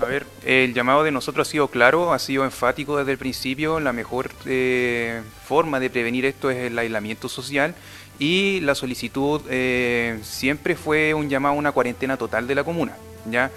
[0.00, 3.80] A ver, el llamado de nosotros ha sido claro, ha sido enfático desde el principio.
[3.80, 7.74] La mejor eh, forma de prevenir esto es el aislamiento social
[8.18, 12.94] y la solicitud eh, siempre fue un llamado a una cuarentena total de la comuna.
[13.30, 13.50] ¿ya?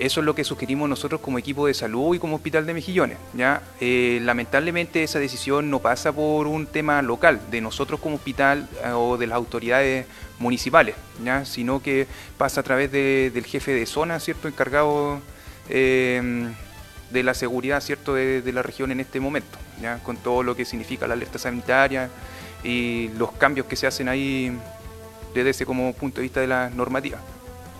[0.00, 3.18] Eso es lo que sugerimos nosotros como equipo de salud y como hospital de Mejillones.
[3.32, 3.62] ¿ya?
[3.80, 9.16] Eh, lamentablemente esa decisión no pasa por un tema local, de nosotros como hospital o
[9.16, 10.06] de las autoridades
[10.40, 11.44] municipales, ¿ya?
[11.44, 14.48] sino que pasa a través del jefe de zona, ¿cierto?
[14.48, 15.20] encargado
[15.68, 16.52] Em,
[17.10, 19.98] de la seguridad cierto de, la región en este momento, ¿ya?
[19.98, 22.10] con todo lo que significa la alerta sanitaria
[22.64, 24.52] y los cambios que se hacen ahí
[25.32, 27.18] desde ese como punto de vista de la normativa.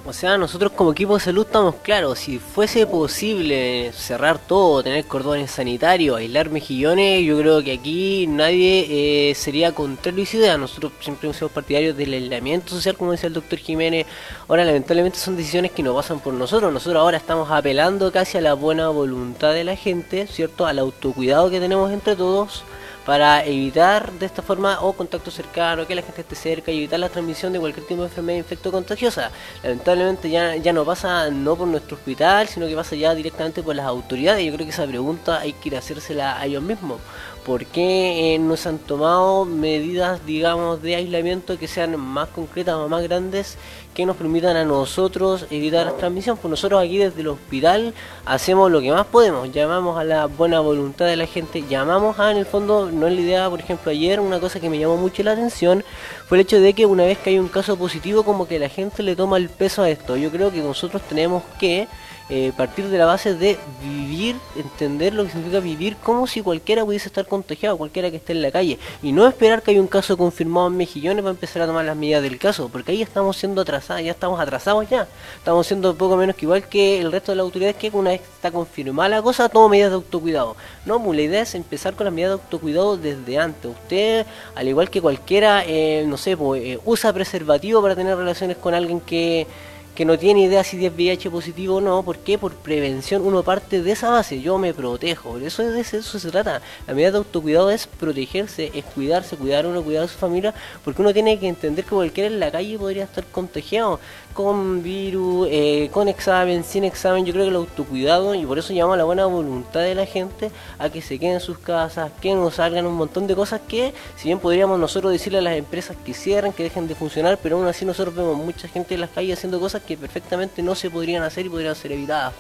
[0.07, 5.07] O sea, nosotros como equipo de salud estamos claros, si fuese posible cerrar todo, tener
[5.07, 10.59] cordones sanitarios, aislar mejillones, yo creo que aquí nadie eh, sería contrario esa idea.
[10.59, 14.07] Nosotros siempre sido partidarios del aislamiento social, como decía el doctor Jiménez.
[14.47, 16.71] Ahora, lamentablemente son decisiones que no pasan por nosotros.
[16.71, 20.67] Nosotros ahora estamos apelando casi a la buena voluntad de la gente, ¿cierto?
[20.67, 22.63] Al autocuidado que tenemos entre todos
[23.05, 26.99] para evitar de esta forma o contacto cercano, que la gente esté cerca y evitar
[26.99, 29.31] la transmisión de cualquier tipo de enfermedad infecto contagiosa.
[29.63, 33.77] Lamentablemente ya, ya no pasa no por nuestro hospital, sino que pasa ya directamente por
[33.77, 34.45] las autoridades.
[34.45, 37.01] Yo creo que esa pregunta hay que ir a hacérsela a ellos mismos.
[37.45, 42.75] ¿Por qué eh, no se han tomado medidas, digamos, de aislamiento que sean más concretas
[42.77, 43.59] o más grandes
[43.95, 46.37] que nos permitan a nosotros evitar la transmisión?
[46.37, 47.95] Pues nosotros aquí desde el hospital
[48.27, 52.31] hacemos lo que más podemos, llamamos a la buena voluntad de la gente, llamamos a,
[52.31, 54.97] en el fondo, no es la idea, por ejemplo, ayer una cosa que me llamó
[54.97, 55.85] mucho la atención
[56.27, 58.69] fue el hecho de que una vez que hay un caso positivo, como que la
[58.69, 60.17] gente le toma el peso a esto.
[60.17, 61.87] Yo creo que nosotros tenemos que
[62.31, 66.85] eh, partir de la base de vivir, entender lo que significa vivir como si cualquiera
[66.85, 69.87] pudiese estar contagiado, cualquiera que esté en la calle, y no esperar que haya un
[69.87, 73.37] caso confirmado en Mejillones para empezar a tomar las medidas del caso, porque ahí estamos
[73.37, 75.07] siendo atrasados, ya estamos atrasados ya,
[75.37, 78.21] estamos siendo poco menos que igual que el resto de las autoridades que una vez
[78.23, 80.57] está confirmada la cosa, toma medidas de autocuidado.
[80.85, 83.71] No, pues la idea es empezar con las medidas de autocuidado desde antes.
[83.71, 88.57] Usted, al igual que cualquiera, eh, no sé, pues, eh, usa preservativo para tener relaciones
[88.57, 89.47] con alguien que
[89.95, 92.37] que no tiene idea si es VIH positivo o no, ¿por qué?
[92.37, 96.61] Por prevención uno parte de esa base, yo me protejo, eso de eso se trata.
[96.87, 100.53] La medida de autocuidado es protegerse, es cuidarse, cuidar uno, cuidar a su familia,
[100.85, 104.01] porque uno tiene que entender que cualquiera en la calle podría estar contagiado
[104.35, 108.73] con virus, eh, con examen, sin examen, yo creo que el autocuidado, y por eso
[108.73, 112.11] llamo a la buena voluntad de la gente a que se queden en sus casas,
[112.21, 115.57] que no salgan un montón de cosas que, si bien podríamos nosotros decirle a las
[115.57, 119.03] empresas que cierren, que dejen de funcionar, pero aún así nosotros vemos mucha gente en
[119.03, 122.35] las calles haciendo cosas que perfectamente no se podrían hacer y podrían ser evitadas.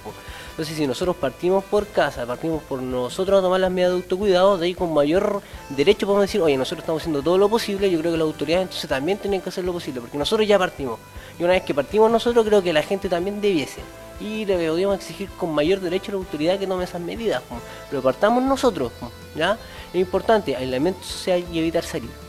[0.55, 4.57] Entonces, si nosotros partimos por casa, partimos por nosotros a tomar las medidas de autocuidado,
[4.57, 7.98] de ahí con mayor derecho podemos decir, oye, nosotros estamos haciendo todo lo posible, yo
[7.98, 11.00] creo que las autoridades entonces también tienen que hacer lo posible, porque nosotros ya partimos.
[11.40, 13.80] Y una vez que partimos nosotros, creo que la gente también debiese.
[14.20, 17.42] Y le podríamos exigir con mayor derecho a la autoridad que tome esas medidas.
[17.90, 18.92] Pero partamos nosotros,
[19.34, 19.59] ¿ya?
[19.92, 22.24] Es importante, aislamiento social y evitar salir.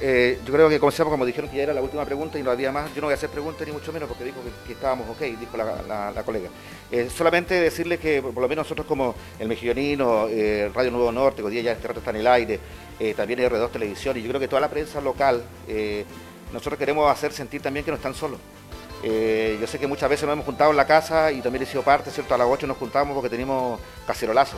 [0.00, 2.50] Eh, yo creo que comenzamos como dijeron que ya era la última pregunta y no
[2.50, 2.94] había más.
[2.94, 4.36] Yo no voy a hacer preguntas ni mucho menos porque dijo
[4.66, 6.48] que, estábamos ok, dijo la, colega.
[6.90, 11.38] Eh, solamente decirle que por lo menos nosotros como el Mejillonino, eh, Radio Nuevo Norte,
[11.38, 12.60] que hoy día ya este rato está en el aire,
[13.16, 15.42] también R2 Televisión y yo creo que toda la prensa local,
[16.52, 18.38] nosotros queremos hacer sentir también que no están solos.
[19.02, 21.82] yo sé que muchas veces nos hemos juntado en la casa y también he sido
[21.82, 22.34] parte, ¿cierto?
[22.34, 24.56] A las 8 nos juntamos porque teníamos cacerolazo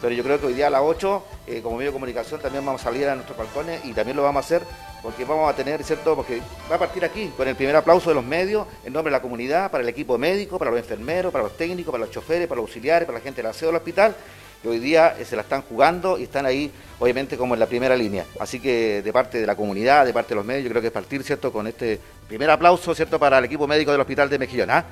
[0.00, 2.64] pero yo creo que hoy día a las 8, eh, como medio de comunicación, también
[2.64, 4.62] vamos a salir a nuestros balcones y también lo vamos a hacer
[5.02, 6.16] porque vamos a tener, ¿cierto?
[6.16, 6.40] Porque
[6.70, 9.22] va a partir aquí con el primer aplauso de los medios, en nombre de la
[9.22, 12.60] comunidad, para el equipo médico, para los enfermeros, para los técnicos, para los choferes, para
[12.60, 14.16] los auxiliares, para la gente del aseo del hospital,
[14.62, 17.66] que hoy día eh, se la están jugando y están ahí, obviamente, como en la
[17.66, 18.24] primera línea.
[18.40, 20.88] Así que de parte de la comunidad, de parte de los medios, yo creo que
[20.88, 24.38] es partir, ¿cierto?, con este primer aplauso, ¿cierto?, para el equipo médico del Hospital de
[24.38, 24.70] Mejillón.
[24.70, 24.86] ¿ah?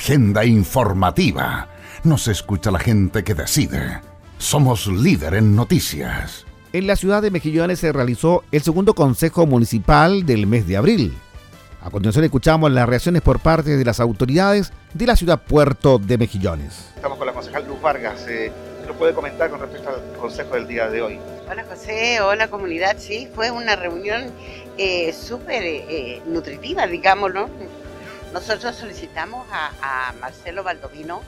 [0.00, 1.68] Agenda informativa.
[2.04, 4.00] Nos escucha la gente que decide.
[4.38, 6.46] Somos líder en noticias.
[6.72, 11.18] En la ciudad de Mejillones se realizó el segundo Consejo Municipal del mes de abril.
[11.82, 16.16] A continuación escuchamos las reacciones por parte de las autoridades de la ciudad puerto de
[16.16, 16.92] Mejillones.
[16.96, 18.26] Estamos con la concejal Luz Vargas.
[18.26, 21.18] Eh, ¿Qué nos puede comentar con respecto al consejo del día de hoy?
[21.46, 22.96] Hola José, hola comunidad.
[22.98, 24.32] Sí, fue una reunión
[24.78, 27.50] eh, súper eh, nutritiva, digámoslo
[28.32, 31.22] nosotros solicitamos a, Marcelo Baldovino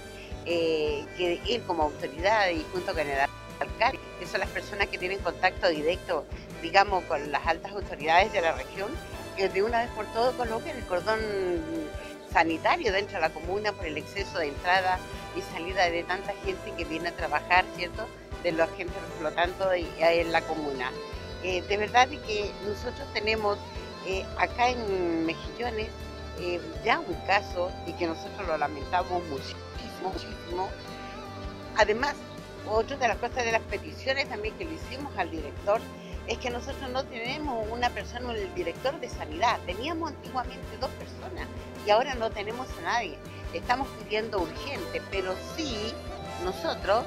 [0.45, 3.19] eh, que él como autoridad y junto con el
[3.61, 6.25] alcalde, que son las personas que tienen contacto directo,
[6.61, 8.91] digamos, con las altas autoridades de la región,
[9.37, 11.21] que de una vez por todo coloquen el cordón
[12.33, 14.99] sanitario dentro de la comuna por el exceso de entrada
[15.37, 18.07] y salida de tanta gente que viene a trabajar, ¿cierto?,
[18.43, 20.91] de los agentes flotando en la comuna.
[21.45, 23.59] Eh, de verdad que nosotros tenemos
[24.07, 25.89] eh, acá en Mejillones
[26.39, 30.69] eh, ya un caso y que nosotros lo lamentamos muchísimo, muchísimo.
[31.77, 32.15] Además,
[32.69, 35.81] otra de las cosas de las peticiones también que le hicimos al director
[36.27, 39.59] es que nosotros no tenemos una persona, el director de sanidad.
[39.67, 41.49] Teníamos antiguamente dos personas
[41.87, 43.19] y ahora no tenemos a nadie.
[43.53, 45.93] Estamos pidiendo urgente, pero sí
[46.45, 47.05] nosotros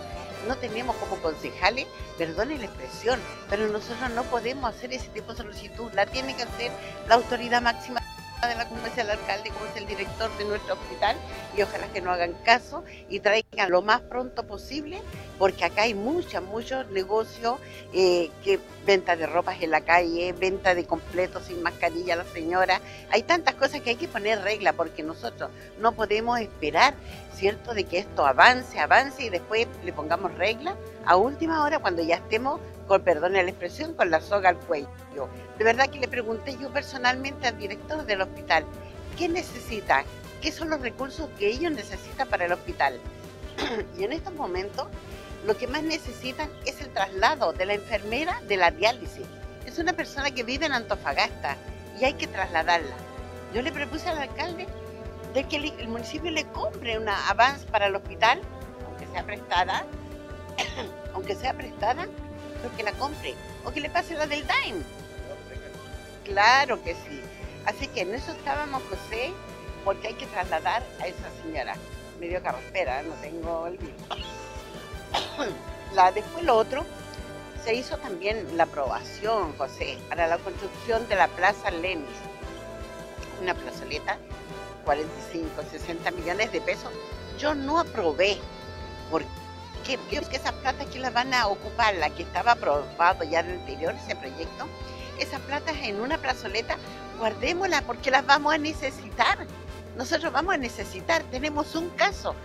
[0.48, 3.20] no tenemos como concejales, perdone la expresión,
[3.50, 5.92] pero nosotros no podemos hacer ese tipo de solicitud.
[5.94, 6.72] La tiene que hacer
[7.08, 8.02] la autoridad máxima
[8.48, 11.16] de la Comunidad del alcalde, como es el director de nuestro hospital,
[11.58, 15.02] y ojalá que no hagan caso y traigan lo más pronto posible,
[15.38, 17.60] porque acá hay muchos, muchos negocios,
[17.94, 22.26] eh, que venta de ropas en la calle, venta de completos sin mascarilla a la
[22.26, 22.82] señora,
[23.12, 26.94] hay tantas cosas que hay que poner regla, porque nosotros no podemos esperar,
[27.34, 30.76] ¿cierto?, de que esto avance, avance y después le pongamos regla
[31.06, 34.88] a última hora cuando ya estemos con perdón la expresión, con la soga al cuello.
[35.58, 38.66] De verdad que le pregunté yo personalmente al director del hospital,
[39.18, 40.04] ¿qué necesita?
[40.42, 43.00] ¿Qué son los recursos que ellos necesitan para el hospital?
[43.98, 44.88] y en estos momentos
[45.46, 49.26] lo que más necesitan es el traslado de la enfermera de la diálisis.
[49.66, 51.56] Es una persona que vive en Antofagasta
[52.00, 52.96] y hay que trasladarla.
[53.54, 54.68] Yo le propuse al alcalde
[55.34, 58.42] de que el municipio le compre una avance para el hospital,
[58.88, 59.86] aunque sea prestada,
[61.14, 62.08] aunque sea prestada,
[62.76, 64.84] que la compre o que le pase la del Dime.
[66.26, 67.22] Claro que sí.
[67.66, 69.32] Así que en eso estábamos, José,
[69.84, 71.76] porque hay que trasladar a esa señora.
[72.20, 74.02] Me dio carraspera, no tengo el virus.
[75.96, 76.86] la, después lo otro,
[77.64, 82.06] se hizo también la aprobación, José, para la construcción de la Plaza Lenis.
[83.42, 84.18] una plazoleta,
[84.86, 86.92] 45, 60 millones de pesos.
[87.40, 88.38] Yo no aprobé,
[89.12, 89.28] porque
[89.84, 93.60] que esas plata que las van a ocupar, la que estaba aprobado ya en el
[93.60, 94.68] anterior, ese proyecto,
[95.20, 96.78] esas platas en una plazoleta,
[97.20, 99.46] guardémoslas porque las vamos a necesitar.
[99.98, 102.36] Nosotros vamos a necesitar, tenemos un caso,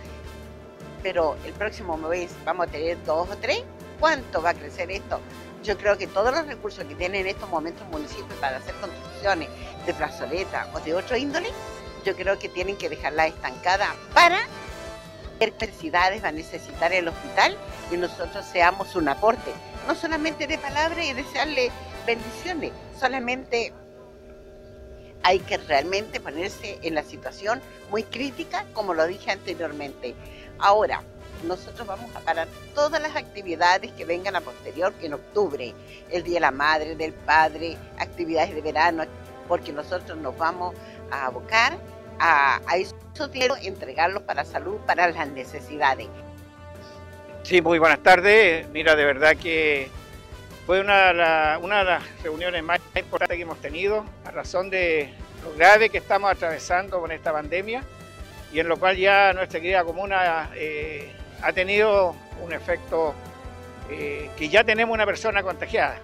[1.03, 3.63] pero el próximo mes vamos a tener dos o tres.
[3.99, 5.19] ¿Cuánto va a crecer esto?
[5.63, 9.49] Yo creo que todos los recursos que tienen en estos momentos municipios para hacer construcciones
[9.85, 11.49] de plazoleta o de otro índole,
[12.03, 14.39] yo creo que tienen que dejarla estancada para
[15.39, 17.57] ver qué necesidades va a necesitar el hospital
[17.91, 19.51] y nosotros seamos un aporte,
[19.87, 21.71] no solamente de palabras y desearle
[22.05, 23.73] bendiciones, solamente
[25.23, 30.15] hay que realmente ponerse en la situación muy crítica, como lo dije anteriormente.
[30.59, 31.03] Ahora,
[31.43, 35.73] nosotros vamos a parar todas las actividades que vengan a posterior en octubre,
[36.09, 39.03] el Día de la Madre, del Padre, actividades de verano,
[39.47, 40.75] porque nosotros nos vamos
[41.11, 41.77] a abocar
[42.19, 46.07] a, esos dinero, entregarlos para salud, para las necesidades.
[47.43, 48.67] Sí, muy buenas tardes.
[48.69, 49.89] Mira, de verdad que
[50.71, 51.13] fue una de,
[51.83, 55.09] las reuniones más importantes que hemos tenido a razón de
[55.43, 57.83] lo grave que estamos atravesando con esta pandemia
[58.53, 61.11] y en lo cual ya nuestra querida comuna eh,
[61.41, 63.13] ha tenido un efecto
[63.89, 65.99] eh, que ya tenemos una persona contagiada.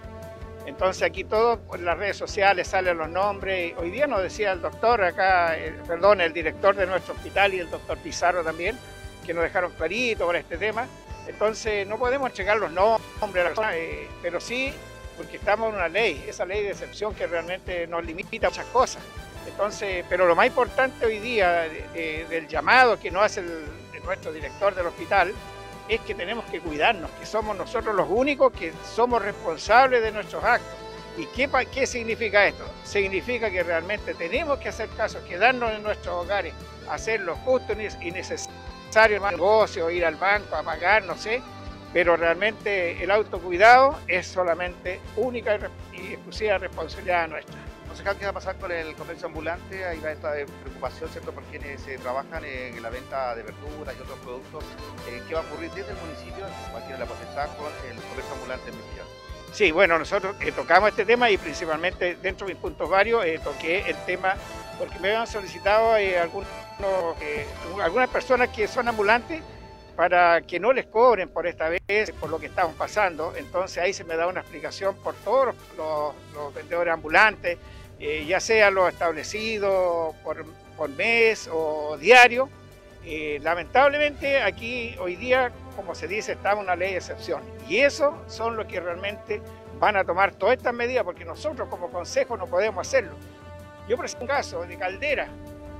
[0.66, 3.72] Entonces aquí todo por las redes sociales salen los nombres.
[3.78, 7.60] Hoy día nos decía el doctor acá, eh, perdón, el director de nuestro hospital y
[7.60, 8.78] el doctor Pizarro también,
[9.24, 10.86] que nos dejaron clarito por este tema.
[11.28, 14.72] Entonces no podemos checar los nombres, eh, pero sí
[15.16, 18.66] porque estamos en una ley, esa ley de excepción que realmente nos limita a muchas
[18.66, 19.02] cosas.
[19.46, 23.42] Entonces, pero lo más importante hoy día del llamado que nos hace
[24.04, 25.34] nuestro director del hospital
[25.88, 30.44] es que tenemos que cuidarnos, que somos nosotros los únicos que somos responsables de nuestros
[30.44, 30.76] actos.
[31.16, 32.64] ¿Y qué, qué significa esto?
[32.84, 36.54] Significa que realmente tenemos que hacer caso, quedarnos en nuestros hogares,
[36.88, 38.54] hacer lo justo y necesario,
[38.94, 41.40] el negocio, ir al banco a pagar, no sé,
[41.92, 45.58] pero realmente el autocuidado es solamente única
[45.92, 47.56] y exclusiva responsabilidad nuestra.
[48.18, 49.84] ¿qué va a pasar con el comercio ambulante?
[49.84, 50.32] Hay esta
[50.62, 54.64] preocupación, ¿cierto?, por quienes se trabajan en la venta de verduras y otros productos.
[55.08, 58.70] Eh, ¿Qué va a ocurrir desde el municipio, cualquiera la potestad, con el comercio ambulante
[58.70, 59.06] en Mejillán?
[59.52, 63.40] Sí, bueno, nosotros eh, tocamos este tema y principalmente dentro de mis puntos varios eh,
[63.42, 64.36] toqué el tema
[64.78, 66.48] porque me habían solicitado algunos,
[67.82, 69.42] algunas personas que son ambulantes
[69.98, 73.34] para que no les cobren por esta vez, por lo que estamos pasando.
[73.36, 77.58] Entonces ahí se me da una explicación por todos los vendedores ambulantes,
[77.98, 82.48] eh, ya sea lo establecido por, mes o diario.
[83.04, 87.42] Eh, lamentablemente aquí hoy día, como se dice, está una ley de excepción.
[87.68, 89.42] Y eso son los que realmente
[89.80, 93.14] van a tomar todas estas medidas, porque nosotros como consejo no podemos hacerlo.
[93.88, 95.28] Yo presento un caso de Caldera,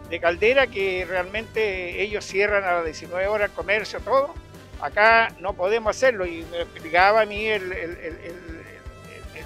[0.08, 4.34] de Caldera que realmente ellos cierran a las 19 horas el comercio, todo.
[4.80, 7.74] Acá no podemos hacerlo y me explicaba a mí el,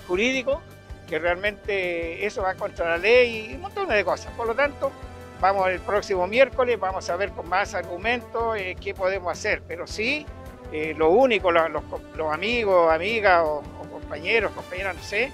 [0.07, 0.61] jurídico
[1.09, 4.33] que realmente eso va contra la ley y un montón de cosas.
[4.35, 4.91] Por lo tanto,
[5.41, 9.63] vamos el próximo miércoles, vamos a ver con más argumentos eh, qué podemos hacer.
[9.67, 10.27] Pero sí,
[10.73, 15.33] eh, lo único, los, amigos, amigas o, compañeros, compañeras, no sé,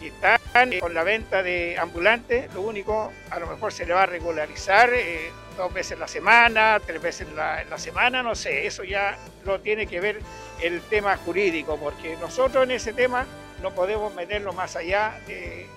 [0.00, 0.40] que están
[0.80, 4.90] con la venta de ambulantes, lo único, a lo mejor se le va a regularizar
[4.92, 9.86] eh, dos veces la semana, tres veces la semana, no sé, eso ya lo tiene
[9.86, 10.20] que ver
[10.62, 13.26] el tema jurídico, porque nosotros en ese tema
[13.62, 15.20] no podemos meterlo más allá,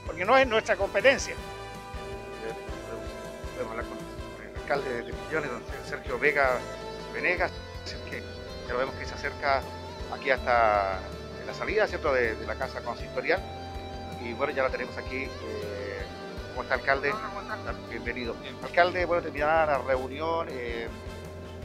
[0.06, 1.36] porque no es nuestra competencia.
[3.54, 3.98] Podemos hablar con
[4.50, 6.60] el alcalde de Millones, don Sergio Vega
[7.14, 7.52] Venegas,
[8.10, 8.22] que
[8.68, 9.62] ya lo vemos que se acerca
[10.14, 11.00] aquí hasta
[11.46, 13.42] la salida, ¿cierto?, de, la casa consistorial.
[14.24, 15.24] Y bueno, ya la tenemos aquí.
[15.24, 16.02] Eh,
[16.50, 17.14] ¿Cómo está, alcalde?
[17.90, 18.36] Bienvenido.
[18.64, 20.48] Alcalde, bueno, terminada la reunión.
[20.50, 20.88] Eh,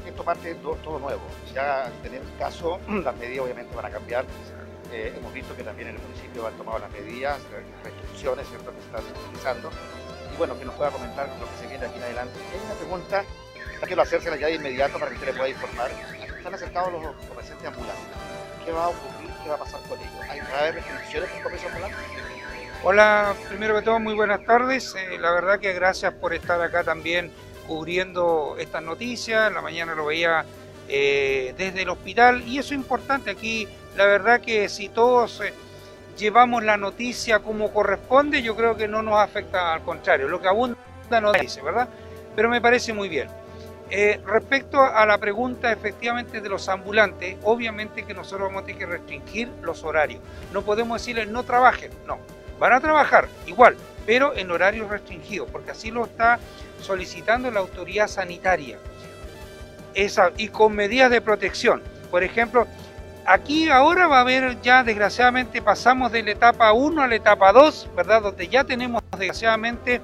[0.06, 1.22] esto parte todo, todo nuevo.
[1.54, 4.24] Ya tenemos caso, las medidas obviamente van a cambiar
[4.90, 7.38] eh, hemos visto que también en el municipio han tomado las medidas,
[7.84, 8.72] restricciones ¿cierto?
[8.72, 9.70] que se están utilizando.
[10.32, 12.38] Y bueno, que nos pueda comentar lo que se viene aquí en adelante.
[12.52, 13.24] Hay una pregunta,
[13.84, 15.90] quiero hacérsela ya de inmediato para que usted le pueda informar.
[16.38, 18.06] Están acercados los comerciantes ambulantes.
[18.64, 19.30] ¿Qué va a ocurrir?
[19.42, 20.22] ¿Qué va a pasar con ellos?
[20.28, 21.96] ¿Hay, ¿Va a haber restricciones el comercio ambulante?
[22.84, 24.94] Hola, primero que todo, muy buenas tardes.
[24.94, 27.32] Eh, la verdad que gracias por estar acá también
[27.66, 29.48] cubriendo estas noticias.
[29.48, 30.44] En la mañana lo veía
[30.88, 33.32] eh, desde el hospital y eso es importante.
[33.32, 33.66] Aquí
[33.96, 35.52] la verdad que si todos eh,
[36.16, 40.46] llevamos la noticia como corresponde, yo creo que no nos afecta al contrario, lo que
[40.46, 40.76] abunda
[41.20, 41.88] nos dice, ¿verdad?
[42.36, 43.28] Pero me parece muy bien.
[43.90, 48.78] Eh, respecto a la pregunta efectivamente de los ambulantes, obviamente que nosotros vamos a tener
[48.78, 50.20] que restringir los horarios.
[50.52, 52.18] No podemos decirles no trabajen, no.
[52.58, 56.38] Van a trabajar igual, pero en horario restringido, porque así lo está
[56.80, 58.78] solicitando la autoridad sanitaria.
[59.94, 61.82] Esa, y con medidas de protección.
[62.10, 62.66] Por ejemplo,
[63.26, 67.52] aquí ahora va a haber ya, desgraciadamente, pasamos de la etapa 1 a la etapa
[67.52, 68.22] 2, ¿verdad?
[68.22, 70.00] Donde ya tenemos, desgraciadamente,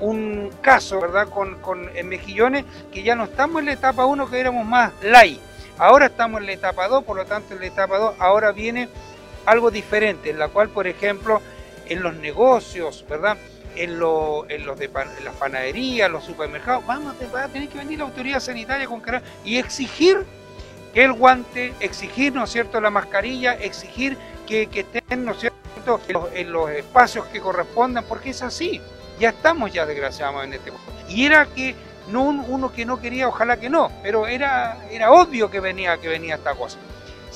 [0.00, 1.28] un caso, ¿verdad?
[1.28, 4.92] Con, con en Mejillones, que ya no estamos en la etapa 1, que éramos más
[5.02, 5.40] light.
[5.78, 8.88] Ahora estamos en la etapa 2, por lo tanto, en la etapa 2 ahora viene
[9.44, 11.40] algo diferente, en la cual, por ejemplo,
[11.88, 13.36] en los negocios, ¿verdad?
[13.74, 14.88] En, lo, en los de
[15.24, 19.02] las panaderías, los supermercados, vamos a tener que venir la autoridad sanitaria con
[19.44, 20.24] y exigir
[20.94, 24.16] el guante, exigir, ¿no es cierto?, la mascarilla, exigir
[24.46, 28.42] que, que estén, ¿no es cierto?, en los, en los, espacios que correspondan, porque es
[28.42, 28.80] así,
[29.20, 31.12] ya estamos ya desgraciadamente en este momento.
[31.12, 31.74] Y era que
[32.08, 36.08] no uno que no quería, ojalá que no, pero era, era obvio que venía, que
[36.08, 36.78] venía esta cosa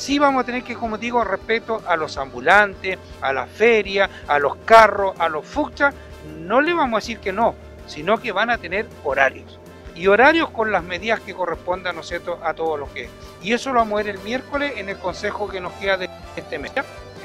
[0.01, 4.39] sí vamos a tener que, como digo, respeto a los ambulantes, a la feria, a
[4.39, 5.95] los carros, a los fuchas,
[6.39, 7.55] no le vamos a decir que no,
[7.87, 9.59] sino que van a tener horarios.
[9.95, 13.11] Y horarios con las medidas que correspondan, ¿no es cierto?, a todos los que
[13.43, 16.09] Y eso lo vamos a ver el miércoles en el consejo que nos queda de
[16.35, 16.73] este mes.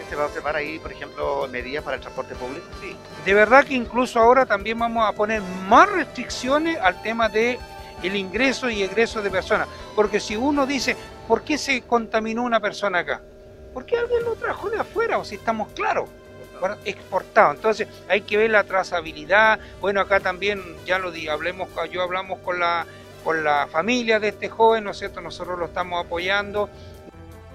[0.10, 2.66] ¿Se va a observar ahí, por ejemplo, medidas para el transporte público?
[2.82, 2.96] Sí.
[3.24, 7.58] De verdad que incluso ahora también vamos a poner más restricciones al tema de
[8.08, 9.68] el ingreso y egreso de personas.
[9.96, 10.96] Porque si uno dice,
[11.28, 13.22] ¿por qué se contaminó una persona acá?
[13.74, 16.10] Porque alguien lo trajo de afuera, o si estamos claros,
[16.86, 17.52] exportado.
[17.52, 19.60] Entonces hay que ver la trazabilidad.
[19.82, 22.86] Bueno, acá también ya lo di, hablemos, yo hablamos con la
[23.26, 25.20] con la familia de este joven, ¿no es cierto?
[25.20, 26.70] Nosotros lo estamos apoyando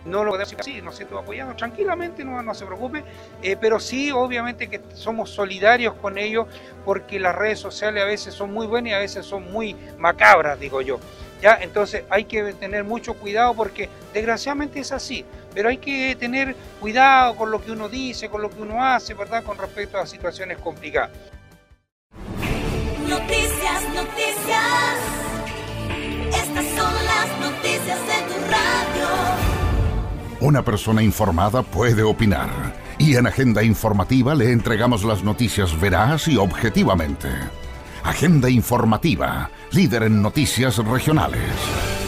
[0.05, 3.05] no lo podemos así, nos estamos apoyando tranquilamente, no, no se preocupe,
[3.43, 6.47] eh, pero sí, obviamente que somos solidarios con ellos
[6.85, 10.59] porque las redes sociales a veces son muy buenas y a veces son muy macabras,
[10.59, 10.99] digo yo.
[11.41, 11.59] ¿Ya?
[11.63, 15.25] Entonces hay que tener mucho cuidado porque desgraciadamente es así,
[15.55, 19.15] pero hay que tener cuidado con lo que uno dice, con lo que uno hace,
[19.15, 19.43] ¿verdad?
[19.43, 21.11] Con respecto a situaciones complicadas.
[23.09, 24.97] Noticias, noticias.
[26.29, 28.20] Estas son las noticias de.
[30.41, 32.49] Una persona informada puede opinar
[32.97, 37.29] y en Agenda Informativa le entregamos las noticias veraz y objetivamente.
[38.03, 42.00] Agenda Informativa, líder en noticias regionales.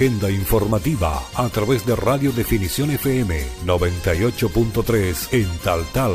[0.00, 6.12] Agenda informativa a través de Radio Definición FM 98.3 en Tal Tal.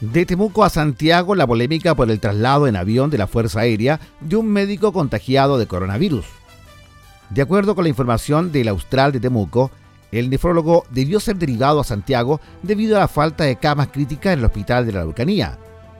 [0.00, 3.98] De Temuco a Santiago, la polémica por el traslado en avión de la Fuerza Aérea
[4.20, 6.26] de un médico contagiado de coronavirus.
[7.30, 9.72] De acuerdo con la información del Austral de Temuco,
[10.12, 14.38] el nefrólogo debió ser derivado a Santiago debido a la falta de camas críticas en
[14.38, 15.58] el hospital de la Araucanía.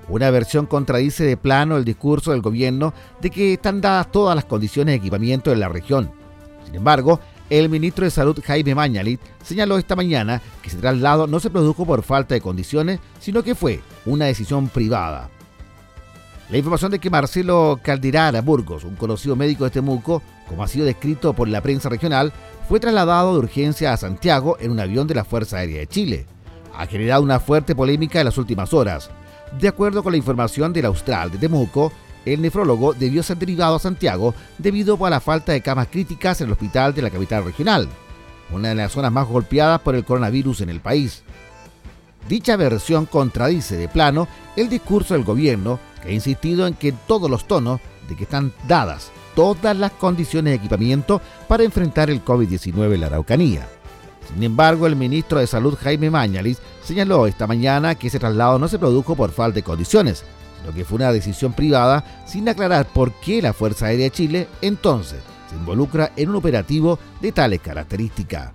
[0.08, 4.44] Una versión contradice de plano el discurso del gobierno de que están dadas todas las
[4.44, 6.10] condiciones de equipamiento en la región.
[6.64, 11.40] Sin embargo, el ministro de Salud Jaime Mañalit señaló esta mañana que ese traslado no
[11.40, 15.30] se produjo por falta de condiciones, sino que fue una decisión privada.
[16.50, 20.86] La información de que Marcelo Calderara Burgos, un conocido médico de Temuco, como ha sido
[20.86, 22.32] descrito por la prensa regional,
[22.68, 26.26] fue trasladado de urgencia a Santiago en un avión de la Fuerza Aérea de Chile.
[26.76, 29.10] Ha generado una fuerte polémica en las últimas horas.
[29.52, 31.92] De acuerdo con la información del Austral de Temuco,
[32.24, 36.48] el nefrólogo debió ser derivado a Santiago debido a la falta de camas críticas en
[36.48, 37.88] el hospital de la capital regional,
[38.50, 41.22] una de las zonas más golpeadas por el coronavirus en el país.
[42.28, 44.26] Dicha versión contradice de plano
[44.56, 48.52] el discurso del gobierno que ha insistido en que todos los tonos de que están
[48.66, 53.68] dadas todas las condiciones de equipamiento para enfrentar el COVID-19 en la Araucanía.
[54.32, 58.68] Sin embargo, el ministro de Salud Jaime Mañalis señaló esta mañana que ese traslado no
[58.68, 60.24] se produjo por falta de condiciones,
[60.60, 64.48] sino que fue una decisión privada sin aclarar por qué la Fuerza Aérea de Chile
[64.62, 68.52] entonces se involucra en un operativo de tales características.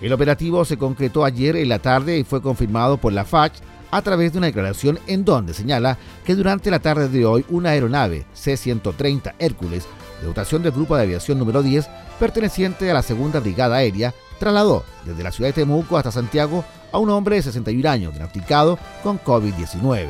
[0.00, 4.02] El operativo se concretó ayer en la tarde y fue confirmado por la FACH a
[4.02, 8.24] través de una declaración en donde señala que durante la tarde de hoy una aeronave
[8.32, 9.86] C-130 Hércules
[10.20, 11.88] de dotación del Grupo de Aviación número 10,
[12.18, 16.98] perteneciente a la Segunda Brigada Aérea, trasladó desde la ciudad de Temuco hasta Santiago a
[16.98, 20.08] un hombre de 61 años diagnosticado con COVID-19.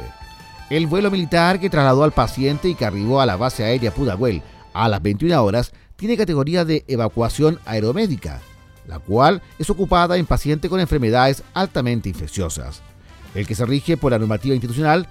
[0.70, 4.41] El vuelo militar que trasladó al paciente y que arribó a la base aérea Pudahuel
[4.72, 8.41] a las 21 horas tiene categoría de evacuación aeromédica,
[8.87, 12.81] la cual es ocupada en pacientes con enfermedades altamente infecciosas.
[13.35, 15.09] El que se rige por la normativa institucional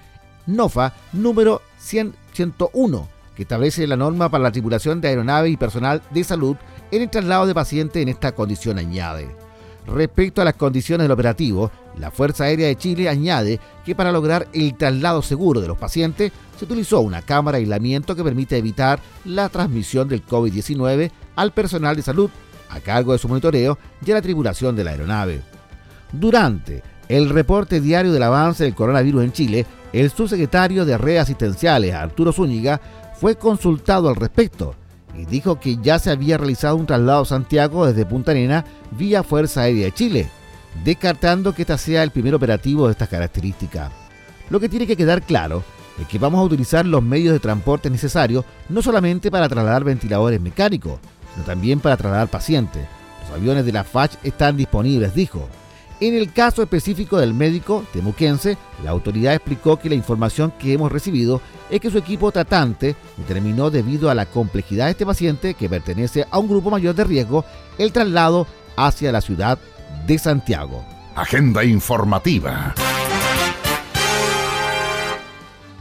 [0.47, 6.25] NOFA número 101 que establece la norma para la tripulación de aeronave y personal de
[6.25, 6.57] salud
[6.91, 9.29] en el traslado de pacientes en esta condición añade.
[9.87, 14.47] Respecto a las condiciones del operativo, la Fuerza Aérea de Chile añade que para lograr
[14.53, 18.99] el traslado seguro de los pacientes se utilizó una cámara de aislamiento que permite evitar
[19.25, 22.29] la transmisión del COVID-19 al personal de salud
[22.69, 25.41] a cargo de su monitoreo y a la tripulación de la aeronave.
[26.11, 31.95] Durante el reporte diario del avance del coronavirus en Chile, el subsecretario de redes asistenciales,
[31.95, 32.79] Arturo Zúñiga,
[33.15, 34.75] fue consultado al respecto
[35.17, 39.23] y dijo que ya se había realizado un traslado a Santiago desde Punta Arena vía
[39.23, 40.29] Fuerza Aérea de Chile,
[40.83, 43.91] descartando que este sea el primer operativo de estas características.
[44.49, 45.63] Lo que tiene que quedar claro
[45.99, 50.39] es que vamos a utilizar los medios de transporte necesarios no solamente para trasladar ventiladores
[50.39, 50.99] mecánicos,
[51.33, 52.87] sino también para trasladar pacientes.
[53.23, 55.47] Los aviones de la FACH están disponibles, dijo.
[56.01, 60.91] En el caso específico del médico temuquense, la autoridad explicó que la información que hemos
[60.91, 65.67] recibido es que su equipo tratante determinó debido a la complejidad de este paciente que
[65.67, 67.43] pertenece a un grupo mayor de riesgo
[67.77, 68.47] el traslado
[68.77, 69.59] hacia la ciudad
[70.07, 70.85] de Santiago.
[71.15, 72.73] Agenda informativa.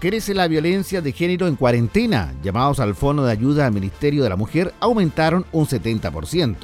[0.01, 2.35] Crece la violencia de género en cuarentena.
[2.43, 6.57] Llamados al Fondo de Ayuda al Ministerio de la Mujer aumentaron un 70%.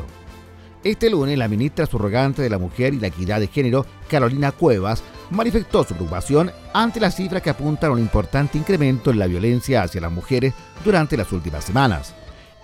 [0.84, 5.02] Este lunes, la ministra subrogante de la Mujer y la Equidad de Género, Carolina Cuevas,
[5.30, 9.82] manifestó su preocupación ante las cifras que apuntan a un importante incremento en la violencia
[9.82, 10.52] hacia las mujeres
[10.84, 12.14] durante las últimas semanas,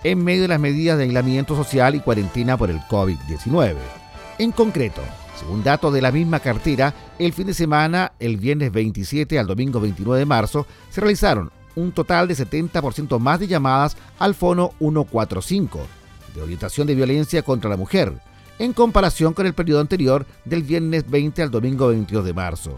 [0.03, 3.77] en medio de las medidas de aislamiento social y cuarentena por el COVID-19.
[4.37, 5.01] En concreto,
[5.39, 9.79] según datos de la misma cartera, el fin de semana, el viernes 27 al domingo
[9.79, 16.00] 29 de marzo, se realizaron un total de 70% más de llamadas al Fono 145
[16.35, 18.13] de orientación de violencia contra la mujer,
[18.59, 22.77] en comparación con el periodo anterior del viernes 20 al domingo 22 de marzo.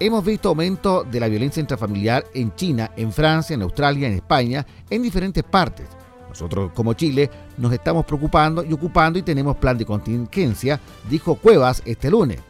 [0.00, 4.64] Hemos visto aumento de la violencia intrafamiliar en China, en Francia, en Australia, en España,
[4.88, 5.86] en diferentes partes.
[6.28, 10.78] Nosotros como Chile nos estamos preocupando y ocupando y tenemos plan de contingencia,
[11.10, 12.40] dijo Cuevas este lunes.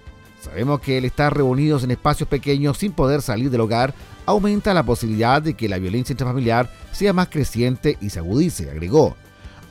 [0.40, 3.94] Sabemos que el estar reunidos en espacios pequeños sin poder salir del hogar
[4.26, 9.16] aumenta la posibilidad de que la violencia intrafamiliar sea más creciente y se agudice, agregó.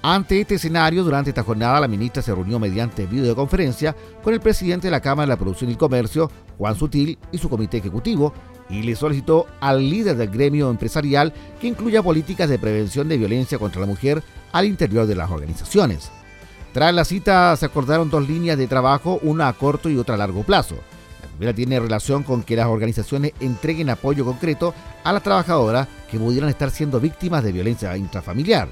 [0.10, 3.94] Ante este escenario, durante esta jornada, la ministra se reunió mediante videoconferencia
[4.24, 7.50] con el presidente de la Cámara de la Producción y Comercio, Juan Sutil, y su
[7.50, 8.32] comité ejecutivo,
[8.70, 13.60] y le solicitó al líder del gremio empresarial que incluya políticas de prevención de violencia
[13.60, 16.10] contra la mujer al interior de las organizaciones.
[16.72, 20.20] Tras la cita se acordaron dos líneas de trabajo, una a corto y otra a
[20.20, 20.76] largo plazo.
[21.22, 26.18] La primera tiene relación con que las organizaciones entreguen apoyo concreto a las trabajadoras que
[26.18, 28.70] pudieran estar siendo víctimas de violencia intrafamiliar.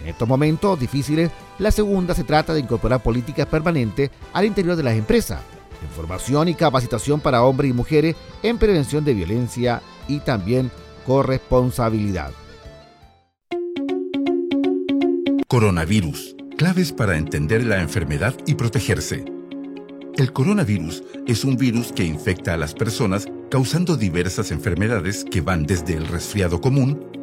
[0.00, 4.82] En estos momentos difíciles, la segunda se trata de incorporar políticas permanentes al interior de
[4.82, 5.40] las empresas,
[5.82, 10.70] información y capacitación para hombres y mujeres en prevención de violencia y también
[11.06, 12.32] corresponsabilidad.
[15.48, 16.36] Coronavirus.
[16.56, 19.24] Claves para entender la enfermedad y protegerse.
[20.16, 25.64] El coronavirus es un virus que infecta a las personas causando diversas enfermedades que van
[25.64, 27.04] desde el resfriado común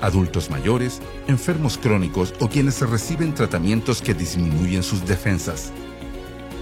[0.00, 5.72] Adultos mayores, enfermos crónicos o quienes reciben tratamientos que disminuyen sus defensas.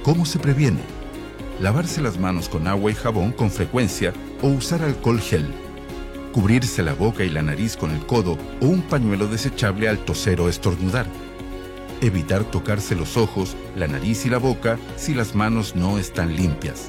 [0.02, 0.80] ¿Cómo se previene?
[1.60, 4.12] Lavarse las manos con agua y jabón con frecuencia
[4.42, 5.46] o usar alcohol gel.
[6.32, 10.40] Cubrirse la boca y la nariz con el codo o un pañuelo desechable al toser
[10.40, 11.06] o estornudar.
[12.00, 16.88] Evitar tocarse los ojos, la nariz y la boca si las manos no están limpias.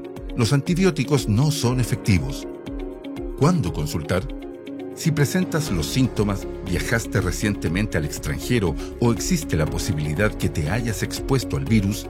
[0.35, 2.47] los antibióticos no son efectivos.
[3.37, 4.27] ¿Cuándo consultar?
[4.95, 11.01] Si presentas los síntomas, viajaste recientemente al extranjero o existe la posibilidad que te hayas
[11.01, 12.07] expuesto al virus,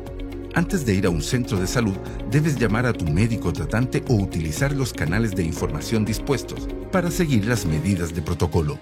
[0.53, 1.95] antes de ir a un centro de salud,
[2.29, 7.45] debes llamar a tu médico tratante o utilizar los canales de información dispuestos para seguir
[7.45, 8.77] las medidas de protocolo.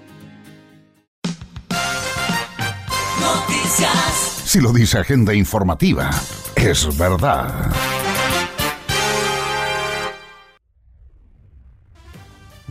[3.22, 4.42] Noticias.
[4.46, 6.10] Si lo dice Agenda Informativa,
[6.56, 7.72] es verdad.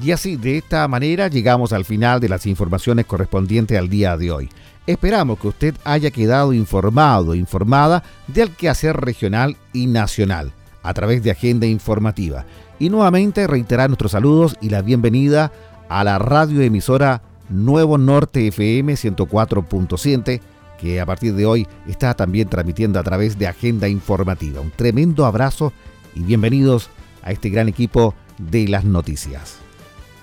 [0.01, 4.31] Y así, de esta manera, llegamos al final de las informaciones correspondientes al día de
[4.31, 4.49] hoy.
[4.87, 11.31] Esperamos que usted haya quedado informado, informada del quehacer regional y nacional a través de
[11.31, 12.47] Agenda Informativa.
[12.79, 15.53] Y nuevamente reiterar nuestros saludos y la bienvenida
[15.89, 20.41] a la radioemisora Nuevo Norte FM 104.7,
[20.81, 24.61] que a partir de hoy está también transmitiendo a través de Agenda Informativa.
[24.61, 25.73] Un tremendo abrazo
[26.15, 26.89] y bienvenidos
[27.23, 29.68] a este gran equipo de las noticias.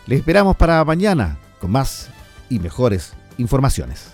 [0.08, 2.10] Les esperamos para mañana con más
[2.48, 4.14] y mejores informaciones.